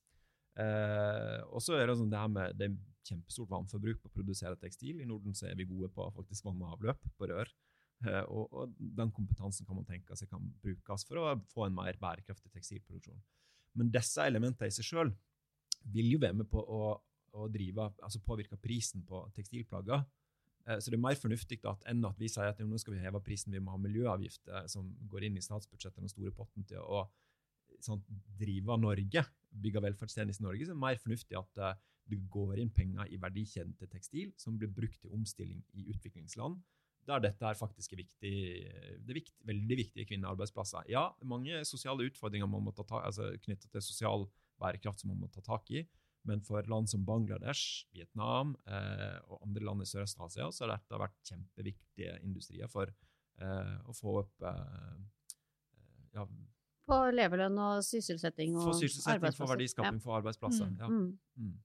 Eh, 0.59 1.39
og 1.53 1.63
så 1.63 1.77
er 1.79 1.87
det 1.87 1.99
sånn 2.01 2.11
det 2.11 2.19
her 2.19 2.31
med 2.33 2.57
det 2.59 2.71
er 2.71 2.79
kjempestort 3.09 3.51
vannforbruk 3.53 4.01
på 4.03 4.11
å 4.11 4.17
produsere 4.17 4.59
tekstil. 4.59 5.01
I 5.03 5.09
Norden 5.09 5.37
så 5.37 5.47
er 5.49 5.57
vi 5.59 5.69
gode 5.69 5.91
på 5.95 6.09
faktisk 6.17 6.49
vann 6.49 6.65
og 6.65 6.75
avløp 6.77 7.05
på 7.17 7.29
rør. 7.31 7.53
Eh, 8.07 8.25
og, 8.31 8.53
og, 8.53 8.75
den 8.79 9.13
kompetansen 9.15 9.67
kan 9.67 9.79
man 9.79 9.87
tenke 9.89 10.17
seg 10.19 10.31
kan 10.31 10.45
brukes 10.63 11.07
for 11.07 11.21
å 11.21 11.37
få 11.53 11.67
en 11.67 11.77
mer 11.79 11.99
bærekraftig 12.01 12.53
tekstilproduksjon. 12.55 13.21
Men 13.79 13.91
disse 13.95 14.25
elementene 14.27 14.71
i 14.71 14.75
seg 14.75 14.87
sjøl 14.87 15.13
vil 15.95 16.13
jo 16.15 16.21
være 16.23 16.41
med 16.41 16.49
på 16.51 16.63
å, 16.63 16.97
å 17.39 17.49
drive, 17.53 17.91
altså 18.05 18.23
påvirke 18.25 18.59
prisen 18.61 19.05
på 19.07 19.23
tekstilplagger. 19.37 20.05
Eh, 20.69 20.79
så 20.79 20.91
det 20.91 20.99
er 20.99 21.05
mer 21.05 21.19
fornuftig 21.19 21.61
at, 21.69 21.87
enn 21.91 22.05
at 22.09 22.21
vi 22.21 22.31
sier 22.33 22.51
at 22.51 22.63
nå 22.65 22.81
skal 22.81 22.97
vi 22.97 23.03
heve 23.05 23.23
prisen, 23.25 23.55
vi 23.55 23.63
må 23.63 23.75
ha 23.75 23.81
miljøavgifter 23.83 24.69
som 24.71 24.91
går 25.11 25.29
inn 25.29 25.39
i 25.41 25.45
statsbudsjettet, 25.45 26.03
den 26.03 26.13
store 26.13 26.35
potten 26.37 26.67
til 26.69 26.83
å 26.83 27.07
sånn, 27.85 28.03
drive 28.39 28.79
Norge, 28.81 29.25
bygge 29.49 29.85
velferdstjenester 29.85 30.45
i 30.45 30.49
Norge, 30.49 30.67
så 30.67 30.73
er 30.73 30.77
det 30.77 30.85
mer 30.87 30.99
fornuftig 31.03 31.39
at 31.39 31.63
det 32.09 32.19
går 32.33 32.59
inn 32.63 32.73
penger 32.73 33.11
i 33.13 33.21
verdikjeden 33.21 33.75
til 33.79 33.91
tekstil 33.93 34.33
som 34.41 34.57
blir 34.59 34.71
brukt 34.73 34.99
til 35.03 35.13
omstilling 35.15 35.61
i 35.77 35.87
utviklingsland, 35.93 36.59
der 37.09 37.23
dette 37.25 37.47
er 37.49 37.57
faktisk 37.57 37.95
er 37.95 38.03
viktig, 38.03 38.33
det 39.01 39.13
er 39.13 39.19
viktig, 39.21 39.39
veldig 39.49 39.79
viktige 39.81 40.09
kvinnearbeidsplasser. 40.11 40.89
Ja, 40.93 41.09
mange 41.25 41.63
sosiale 41.69 42.05
utfordringer 42.09 42.51
man 42.51 42.67
må 42.67 42.75
ta, 42.77 42.85
altså 43.01 43.31
knyttet 43.45 43.71
til 43.73 43.85
sosial 43.85 44.27
bærekraft 44.61 45.01
som 45.01 45.13
man 45.13 45.23
må 45.23 45.31
ta 45.33 45.45
tak 45.45 45.71
i, 45.73 45.87
men 46.29 46.43
for 46.45 46.67
land 46.71 46.91
som 46.91 47.05
Bangladesh, 47.09 47.87
Vietnam 47.97 48.55
eh, 48.69 49.17
og 49.29 49.47
andre 49.47 49.65
land 49.65 49.85
i 49.85 49.89
Sørøst-Asia 49.89 50.51
så 50.53 50.67
har 50.67 50.77
dette 50.77 51.01
vært 51.01 51.17
kjempeviktige 51.31 52.19
industrier 52.27 52.71
for 52.73 52.93
eh, 52.93 53.75
å 53.89 53.97
få 53.97 54.21
opp 54.23 54.47
eh, 54.49 54.99
ja, 56.19 56.27
på 56.89 56.99
levelønn 57.13 57.59
og 57.61 57.83
sysselsetting 57.85 58.57
og 58.57 58.71
for 58.71 58.81
sysselsetting, 58.81 59.35
for 59.37 59.53
verdiskaping, 59.53 59.99
ja. 60.01 60.05
for 60.05 60.19
arbeidsplasser. 60.21 60.71
Mm, 60.71 60.79
ja. 60.81 60.89
Mm. 61.37 61.57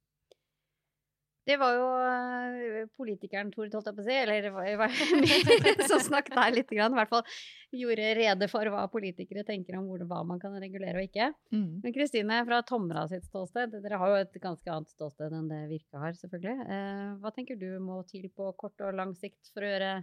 Det 1.43 1.57
var 1.59 1.73
jo 1.75 1.87
uh, 1.99 2.85
politikeren 2.95 3.49
Tord, 3.51 3.73
holdt 3.75 3.89
jeg 3.89 3.97
på 3.97 4.03
å 4.03 4.05
si, 4.05 4.15
eller 4.15 4.47
som 5.91 5.99
snakket 6.03 6.37
her 6.39 6.55
litt, 6.55 6.69
grann, 6.71 6.95
i 6.95 6.99
hvert 7.01 7.11
fall 7.11 7.25
gjorde 7.73 8.11
rede 8.15 8.47
for 8.51 8.71
hva 8.71 8.85
politikere 8.91 9.43
tenker 9.47 9.75
om 9.79 9.89
hva 10.07 10.21
man 10.27 10.39
kan 10.39 10.55
regulere 10.55 11.01
og 11.01 11.09
ikke. 11.09 11.31
Mm. 11.51 11.81
Men 11.83 11.95
Kristine, 11.95 12.39
fra 12.47 12.61
Tomra 12.67 13.03
sitt 13.11 13.27
ståsted, 13.27 13.75
dere 13.83 13.99
har 13.99 14.13
jo 14.13 14.21
et 14.21 14.39
ganske 14.43 14.71
annet 14.71 14.93
ståsted 14.93 15.35
enn 15.35 15.49
det 15.51 15.63
Virke 15.73 15.99
har, 15.99 16.15
selvfølgelig. 16.21 16.67
Uh, 16.69 17.09
hva 17.23 17.33
tenker 17.35 17.59
du 17.59 17.69
må 17.83 17.99
til 18.07 18.29
på 18.31 18.53
kort 18.59 18.85
og 18.85 18.95
lang 18.95 19.11
sikt 19.19 19.51
for 19.51 19.65
å 19.65 19.73
gjøre 19.73 19.93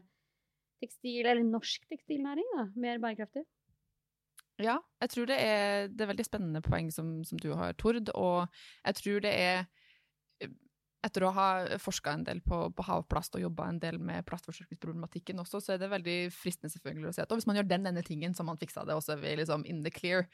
tekstil, 0.81 1.24
eller 1.24 1.44
norsk 1.46 1.88
tekstilnæring, 1.88 2.53
da, 2.57 2.68
mer 2.81 3.00
bærekraftig? 3.00 3.46
Ja, 4.61 4.76
jeg 5.00 5.12
tror 5.14 5.29
det 5.31 5.37
er, 5.40 5.88
det 5.88 6.05
er 6.05 6.11
veldig 6.11 6.26
spennende 6.26 6.61
poeng 6.64 6.90
som, 6.92 7.20
som, 7.24 7.40
du 7.40 7.55
har, 7.57 7.72
Tord. 7.81 8.11
Og 8.12 8.44
jeg 8.85 8.98
tror 8.98 9.22
det 9.24 9.33
er 9.33 9.62
etter 11.00 11.24
å 11.24 11.30
ha 11.32 11.46
forska 11.80 12.12
en 12.12 12.24
del 12.26 12.42
på, 12.44 12.58
på, 12.76 12.84
havplast 12.84 13.36
og 13.38 13.44
jobba 13.44 13.70
en 13.70 13.78
del 13.80 13.96
med 14.02 14.24
plastforsøksproblematikken 14.28 15.40
også, 15.40 15.60
så 15.64 15.74
er 15.74 15.80
det 15.80 15.88
veldig 15.92 16.16
fristende 16.34 16.72
selvfølgelig 16.74 17.08
å 17.08 17.12
si 17.16 17.22
at 17.24 17.32
hvis 17.32 17.48
man 17.48 17.56
gjør 17.56 17.70
den 17.70 17.88
ene 17.88 18.02
tingen, 18.04 18.34
så 18.36 18.44
man 18.44 18.60
fiksa 18.60 18.84
det, 18.88 18.96
og 18.96 19.04
så 19.04 19.14
er 19.14 19.22
vi 19.22 19.32
liksom 19.40 19.64
in 19.70 19.80
the 19.84 19.92
clear. 19.94 20.26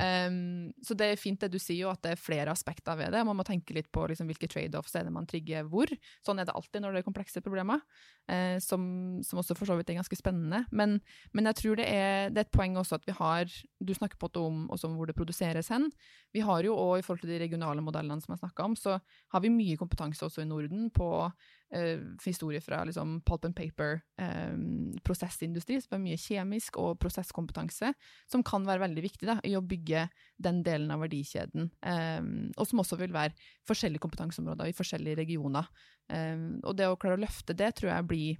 Um, 0.00 0.72
så 0.84 0.96
det 0.96 1.10
er 1.12 1.20
fint 1.20 1.44
det 1.44 1.50
du 1.52 1.58
sier, 1.60 1.82
jo, 1.84 1.92
at 1.92 2.00
det 2.06 2.14
er 2.14 2.20
flere 2.20 2.54
aspekter 2.54 2.96
ved 2.96 3.12
det. 3.12 3.20
Man 3.28 3.36
må 3.36 3.44
tenke 3.44 3.76
litt 3.76 3.90
på 3.92 4.06
liksom, 4.08 4.30
hvilke 4.30 4.48
trade-offs 4.48 4.96
er 4.96 5.04
det 5.04 5.12
man 5.14 5.28
trigger 5.28 5.68
hvor. 5.68 5.92
Sånn 6.24 6.40
er 6.40 6.48
det 6.48 6.56
alltid 6.56 6.84
når 6.84 6.96
det 6.96 7.04
er 7.04 7.08
komplekse 7.10 7.44
problemer, 7.44 7.84
uh, 8.32 8.56
som, 8.64 8.88
som, 9.26 9.42
også 9.44 9.58
for 9.58 9.68
så 9.68 9.76
vidt 9.76 9.92
er 9.92 10.00
ganske 10.00 10.20
spennende. 10.20 10.64
Men, 10.72 10.98
men 11.36 11.52
jeg 11.52 11.60
tror 11.60 11.82
det 11.82 11.90
er, 11.90 12.32
det 12.32 12.46
er, 12.46 12.48
et 12.48 12.54
poeng 12.54 12.80
også 12.80 12.96
at 12.96 13.06
vi 13.08 13.16
har 13.16 13.48
Du 13.84 13.92
snakker 13.92 14.16
på 14.20 14.30
om, 14.40 14.64
om 14.72 14.96
hvor 14.96 15.08
det 15.08 15.16
produseres 15.16 15.68
hen. 15.68 15.90
Vi 16.32 16.40
har 16.40 16.64
jo 16.64 16.72
òg, 16.72 16.98
i 16.98 17.04
forhold 17.04 17.26
til 17.26 17.34
de 17.34 17.42
regionale 17.44 17.84
modellene 17.84 18.24
som 18.24 18.32
jeg 18.32 18.40
snakka 18.40 18.64
om, 18.64 18.74
så 18.78 18.96
har 19.34 19.42
vi 19.44 19.52
mye 19.52 19.76
kompetanse 19.76 20.13
kompetanse 20.14 20.24
også 20.26 20.42
i 20.42 20.48
Norden 20.48 20.90
på 20.90 21.30
eh, 21.74 22.00
historie 22.24 22.60
fra 22.60 22.84
liksom, 22.84 23.22
pulp 23.24 23.44
and 23.44 23.54
paper, 23.56 24.02
eh, 24.18 24.54
som 25.04 25.96
er 25.96 26.02
mye 26.02 26.18
kjemisk, 26.18 26.78
og 26.78 26.98
prosesskompetanse, 26.98 27.94
som 28.30 28.42
kan 28.42 28.64
være 28.64 28.84
veldig 28.84 29.02
viktig 29.02 29.26
da, 29.26 29.40
i 29.44 29.54
å 29.56 29.62
bygge 29.62 30.08
den 30.38 30.62
delen 30.62 30.90
av 30.90 31.02
verdikjeden. 31.04 31.70
Eh, 31.82 32.22
og 32.56 32.66
som 32.66 32.80
også 32.80 32.98
vil 33.00 33.12
være 33.12 33.34
forskjellige 33.66 34.02
kompetanseområder 34.02 34.68
i 34.68 34.76
forskjellige 34.76 35.20
regioner. 35.22 35.66
Eh, 36.08 36.60
og 36.64 36.76
det 36.76 36.88
å 36.88 36.96
klare 36.96 37.18
å 37.18 37.24
løfte 37.24 37.54
det 37.54 37.74
tror 37.76 37.94
jeg 37.94 38.08
blir, 38.08 38.38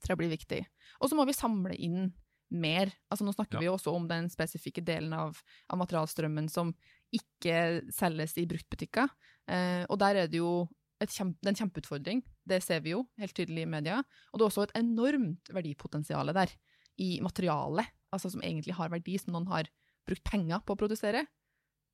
tror 0.00 0.14
jeg 0.14 0.22
blir 0.22 0.36
viktig. 0.36 0.64
Og 1.00 1.10
så 1.10 1.18
må 1.18 1.26
vi 1.26 1.36
samle 1.36 1.76
inn 1.76 2.12
mer. 2.48 2.88
Altså 3.12 3.26
Nå 3.26 3.34
snakker 3.34 3.58
ja. 3.58 3.66
vi 3.66 3.68
også 3.68 3.92
om 3.92 4.06
den 4.08 4.30
spesifikke 4.32 4.80
delen 4.80 5.12
av, 5.12 5.36
av 5.68 5.80
materialstrømmen 5.82 6.48
som 6.48 6.72
ikke 7.14 7.88
selges 7.94 8.36
i 8.40 8.46
bruktbutikker. 8.48 9.08
Eh, 9.48 9.84
og 9.88 9.98
der 10.00 10.24
er 10.24 10.30
det 10.30 10.40
jo 10.42 10.68
kjempe, 11.06 11.38
det 11.40 11.48
er 11.48 11.54
en 11.54 11.60
kjempeutfordring. 11.62 12.22
Det 12.48 12.60
ser 12.64 12.82
vi 12.84 12.94
jo 12.94 13.04
helt 13.20 13.34
tydelig 13.36 13.64
i 13.64 13.70
media. 13.70 14.00
Og 14.32 14.38
det 14.38 14.44
er 14.44 14.50
også 14.50 14.66
et 14.68 14.76
enormt 14.80 15.52
verdipotensial 15.54 16.34
der 16.34 16.54
i 16.98 17.18
materialet, 17.22 17.86
altså 18.12 18.30
som 18.32 18.42
egentlig 18.42 18.74
har 18.74 18.90
verdi, 18.90 19.18
som 19.18 19.36
noen 19.36 19.46
har 19.52 19.68
brukt 20.08 20.24
penger 20.26 20.62
på 20.66 20.74
å 20.74 20.80
produsere, 20.80 21.24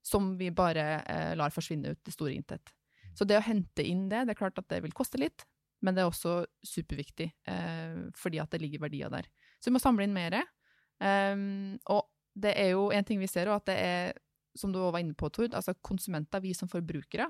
som 0.04 0.34
vi 0.40 0.50
bare 0.54 0.86
eh, 1.02 1.34
lar 1.36 1.52
forsvinne 1.52 1.92
ut 1.92 2.08
i 2.08 2.14
store 2.14 2.36
intet. 2.36 2.72
Så 3.14 3.26
det 3.28 3.38
å 3.38 3.44
hente 3.44 3.84
inn 3.84 4.08
det, 4.10 4.24
det 4.24 4.34
er 4.34 4.40
klart 4.40 4.58
at 4.58 4.68
det 4.72 4.80
vil 4.84 4.94
koste 4.96 5.20
litt, 5.20 5.44
men 5.84 5.96
det 5.96 6.02
er 6.02 6.08
også 6.08 6.42
superviktig, 6.64 7.28
eh, 7.50 8.00
fordi 8.16 8.40
at 8.40 8.52
det 8.54 8.62
ligger 8.62 8.86
verdier 8.86 9.12
der. 9.12 9.28
Så 9.60 9.68
vi 9.68 9.76
må 9.76 9.82
samle 9.82 10.06
inn 10.06 10.16
mer. 10.16 10.40
Um, 11.02 11.74
og 11.90 12.06
det 12.38 12.54
er 12.56 12.74
jo 12.74 12.88
en 12.94 13.06
ting 13.06 13.20
vi 13.20 13.28
ser, 13.30 13.50
og 13.50 13.62
at 13.62 13.68
det 13.70 13.76
er, 13.80 14.20
som 14.56 14.72
du 14.72 14.80
var 14.80 15.00
inne 15.02 15.16
på, 15.18 15.28
Tord, 15.34 15.54
altså 15.56 15.74
konsumenter, 15.84 16.42
vi 16.44 16.54
som 16.56 16.70
forbrukere, 16.70 17.28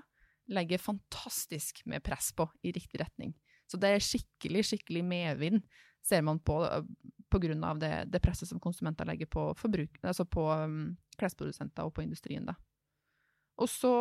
legger 0.53 0.83
fantastisk 0.83 1.83
med 1.89 2.05
press 2.05 2.33
på 2.37 2.47
i 2.63 2.73
riktig 2.75 3.01
retning. 3.01 3.33
Så 3.71 3.81
det 3.81 3.95
er 3.95 4.05
skikkelig, 4.05 4.65
skikkelig 4.69 5.05
medvind, 5.07 5.65
ser 6.05 6.25
man 6.27 6.39
på, 6.45 6.59
på 7.33 7.41
grunn 7.41 7.65
av 7.65 7.81
det, 7.81 7.93
det, 8.13 8.21
presset 8.25 8.51
som 8.51 8.61
konsumenter 8.61 9.09
legger 9.09 9.31
på, 9.31 9.47
forbruk, 9.57 9.97
altså 10.05 10.27
på 10.29 10.45
um, 10.53 10.93
klesprodusenter 11.19 11.89
og 11.89 11.95
på 11.97 12.05
industrien. 12.05 12.45
Da. 12.45 12.59
Og 13.63 13.71
så 13.71 13.95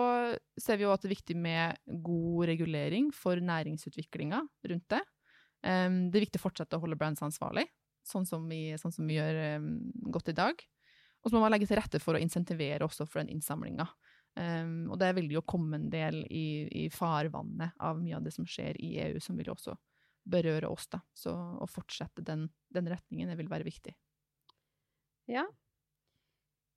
ser 0.60 0.80
vi 0.80 0.88
jo 0.88 0.92
at 0.94 1.04
det 1.04 1.12
er 1.12 1.16
viktig 1.16 1.38
med 1.40 1.80
god 2.04 2.50
regulering 2.52 3.12
for 3.16 3.40
næringsutviklinga 3.40 4.42
rundt 4.72 4.88
det. 4.92 5.02
Um, 5.64 6.10
det 6.12 6.20
er 6.20 6.28
viktig 6.28 6.42
å 6.42 6.48
fortsette 6.50 6.76
å 6.76 6.84
holde 6.84 7.00
brands 7.00 7.24
ansvarlig, 7.24 7.70
sånn 8.04 8.28
som 8.28 8.44
vi, 8.52 8.74
sånn 8.82 8.92
som 8.92 9.08
vi 9.08 9.16
gjør 9.16 9.62
um, 9.64 9.76
godt 10.12 10.34
i 10.34 10.38
dag. 10.38 10.60
Og 11.24 11.32
så 11.32 11.38
må 11.38 11.46
man 11.46 11.54
legge 11.56 11.70
til 11.70 11.80
rette 11.80 12.04
for 12.04 12.18
å 12.18 12.22
insentivere 12.22 12.84
også 12.84 13.08
for 13.08 13.24
den 13.24 13.32
innsamlinga. 13.38 13.88
Um, 14.34 14.88
og 14.90 14.98
det 14.98 15.12
vil 15.20 15.30
jo 15.36 15.44
komme 15.46 15.78
en 15.78 15.90
del 15.94 16.24
i, 16.26 16.66
i, 16.66 16.86
farvannet 16.90 17.76
av 17.78 18.00
mye 18.02 18.18
av 18.18 18.24
det 18.26 18.34
som 18.34 18.48
skjer 18.50 18.80
i 18.82 18.96
EU, 19.06 19.20
som 19.22 19.38
vil 19.38 19.52
også 19.54 19.76
berøre 20.24 20.72
oss. 20.74 20.88
da. 20.90 21.04
Så 21.14 21.34
å 21.34 21.68
fortsette 21.70 22.26
den, 22.26 22.48
den 22.74 22.90
retningen 22.90 23.30
det 23.30 23.38
vil 23.38 23.52
være 23.52 23.68
viktig. 23.68 23.94
Ja. 25.30 25.46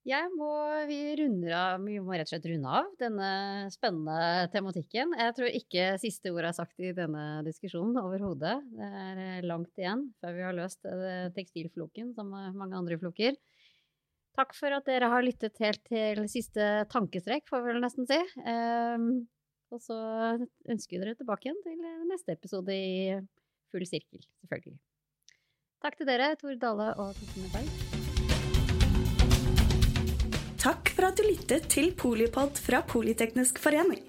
Jeg 0.07 0.29
må, 0.39 0.53
vi, 0.87 1.01
av, 1.51 1.81
vi 1.83 1.97
må 1.99 2.13
rett 2.15 2.29
og 2.29 2.31
slett 2.31 2.45
runde 2.47 2.75
av 2.79 2.93
denne 3.01 3.31
spennende 3.73 4.45
tematikken. 4.53 5.11
Jeg 5.19 5.33
tror 5.35 5.57
ikke 5.59 5.87
siste 5.99 6.31
ord 6.31 6.47
er 6.47 6.55
sagt 6.55 6.79
i 6.79 6.93
denne 6.95 7.41
diskusjonen 7.43 7.99
overhodet. 7.99 8.53
Det 8.71 8.87
er 9.01 9.19
eh, 9.25 9.41
langt 9.43 9.81
igjen 9.81 10.05
før 10.21 10.37
vi 10.37 10.45
har 10.45 10.55
løst 10.55 10.87
eh, 10.87 11.27
tekstilfloken, 11.35 12.13
som 12.15 12.31
mange 12.31 12.79
andre 12.79 12.99
floker. 13.01 13.35
Takk 14.37 14.53
for 14.53 14.69
at 14.69 14.85
dere 14.85 15.07
har 15.09 15.23
lyttet 15.25 15.57
helt 15.63 15.81
til 15.89 16.19
siste 16.29 16.61
tankestrek, 16.91 17.47
får 17.49 17.63
vi 17.63 17.71
vel 17.73 17.81
nesten 17.81 18.05
si. 18.05 18.19
Um, 18.45 19.25
og 19.73 19.81
så 19.81 19.97
ønsker 20.69 20.93
vi 20.93 20.99
dere 21.01 21.17
tilbake 21.17 21.47
igjen 21.47 21.57
til 21.63 21.79
neste 22.05 22.35
episode 22.35 22.75
i 22.75 23.17
full 23.73 23.85
sirkel, 23.89 24.21
selvfølgelig. 24.45 24.77
Takk 25.81 25.97
til 25.97 26.09
dere, 26.09 26.27
Tor 26.37 26.53
Dale 26.61 26.91
og 27.01 27.17
Kristine 27.17 27.49
Berg. 27.55 27.71
Takk 30.61 30.91
for 30.93 31.07
at 31.09 31.17
du 31.17 31.25
lyttet 31.25 31.65
til 31.73 31.89
Polipod 31.97 32.61
fra 32.61 32.83
Politeknisk 32.85 33.57
forening. 33.61 34.03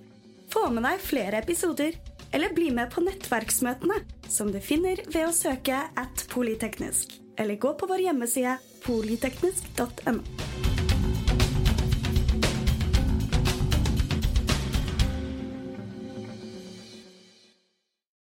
Få 0.52 0.66
med 0.72 0.84
deg 0.84 1.00
flere 1.04 1.40
episoder, 1.40 1.96
eller 2.36 2.52
bli 2.56 2.68
med 2.74 2.92
på 2.92 3.00
nettverksmøtene, 3.04 4.02
som 4.28 4.52
du 4.52 4.60
finner 4.60 5.00
ved 5.08 5.24
å 5.24 5.32
søke 5.32 5.80
at 5.96 6.24
polyteknisk, 6.32 7.16
eller 7.38 7.56
gå 7.56 7.74
på 7.74 7.86
vår 7.86 7.98
hjemmeside 8.08 8.58
polyteknisk.no. 8.84 10.67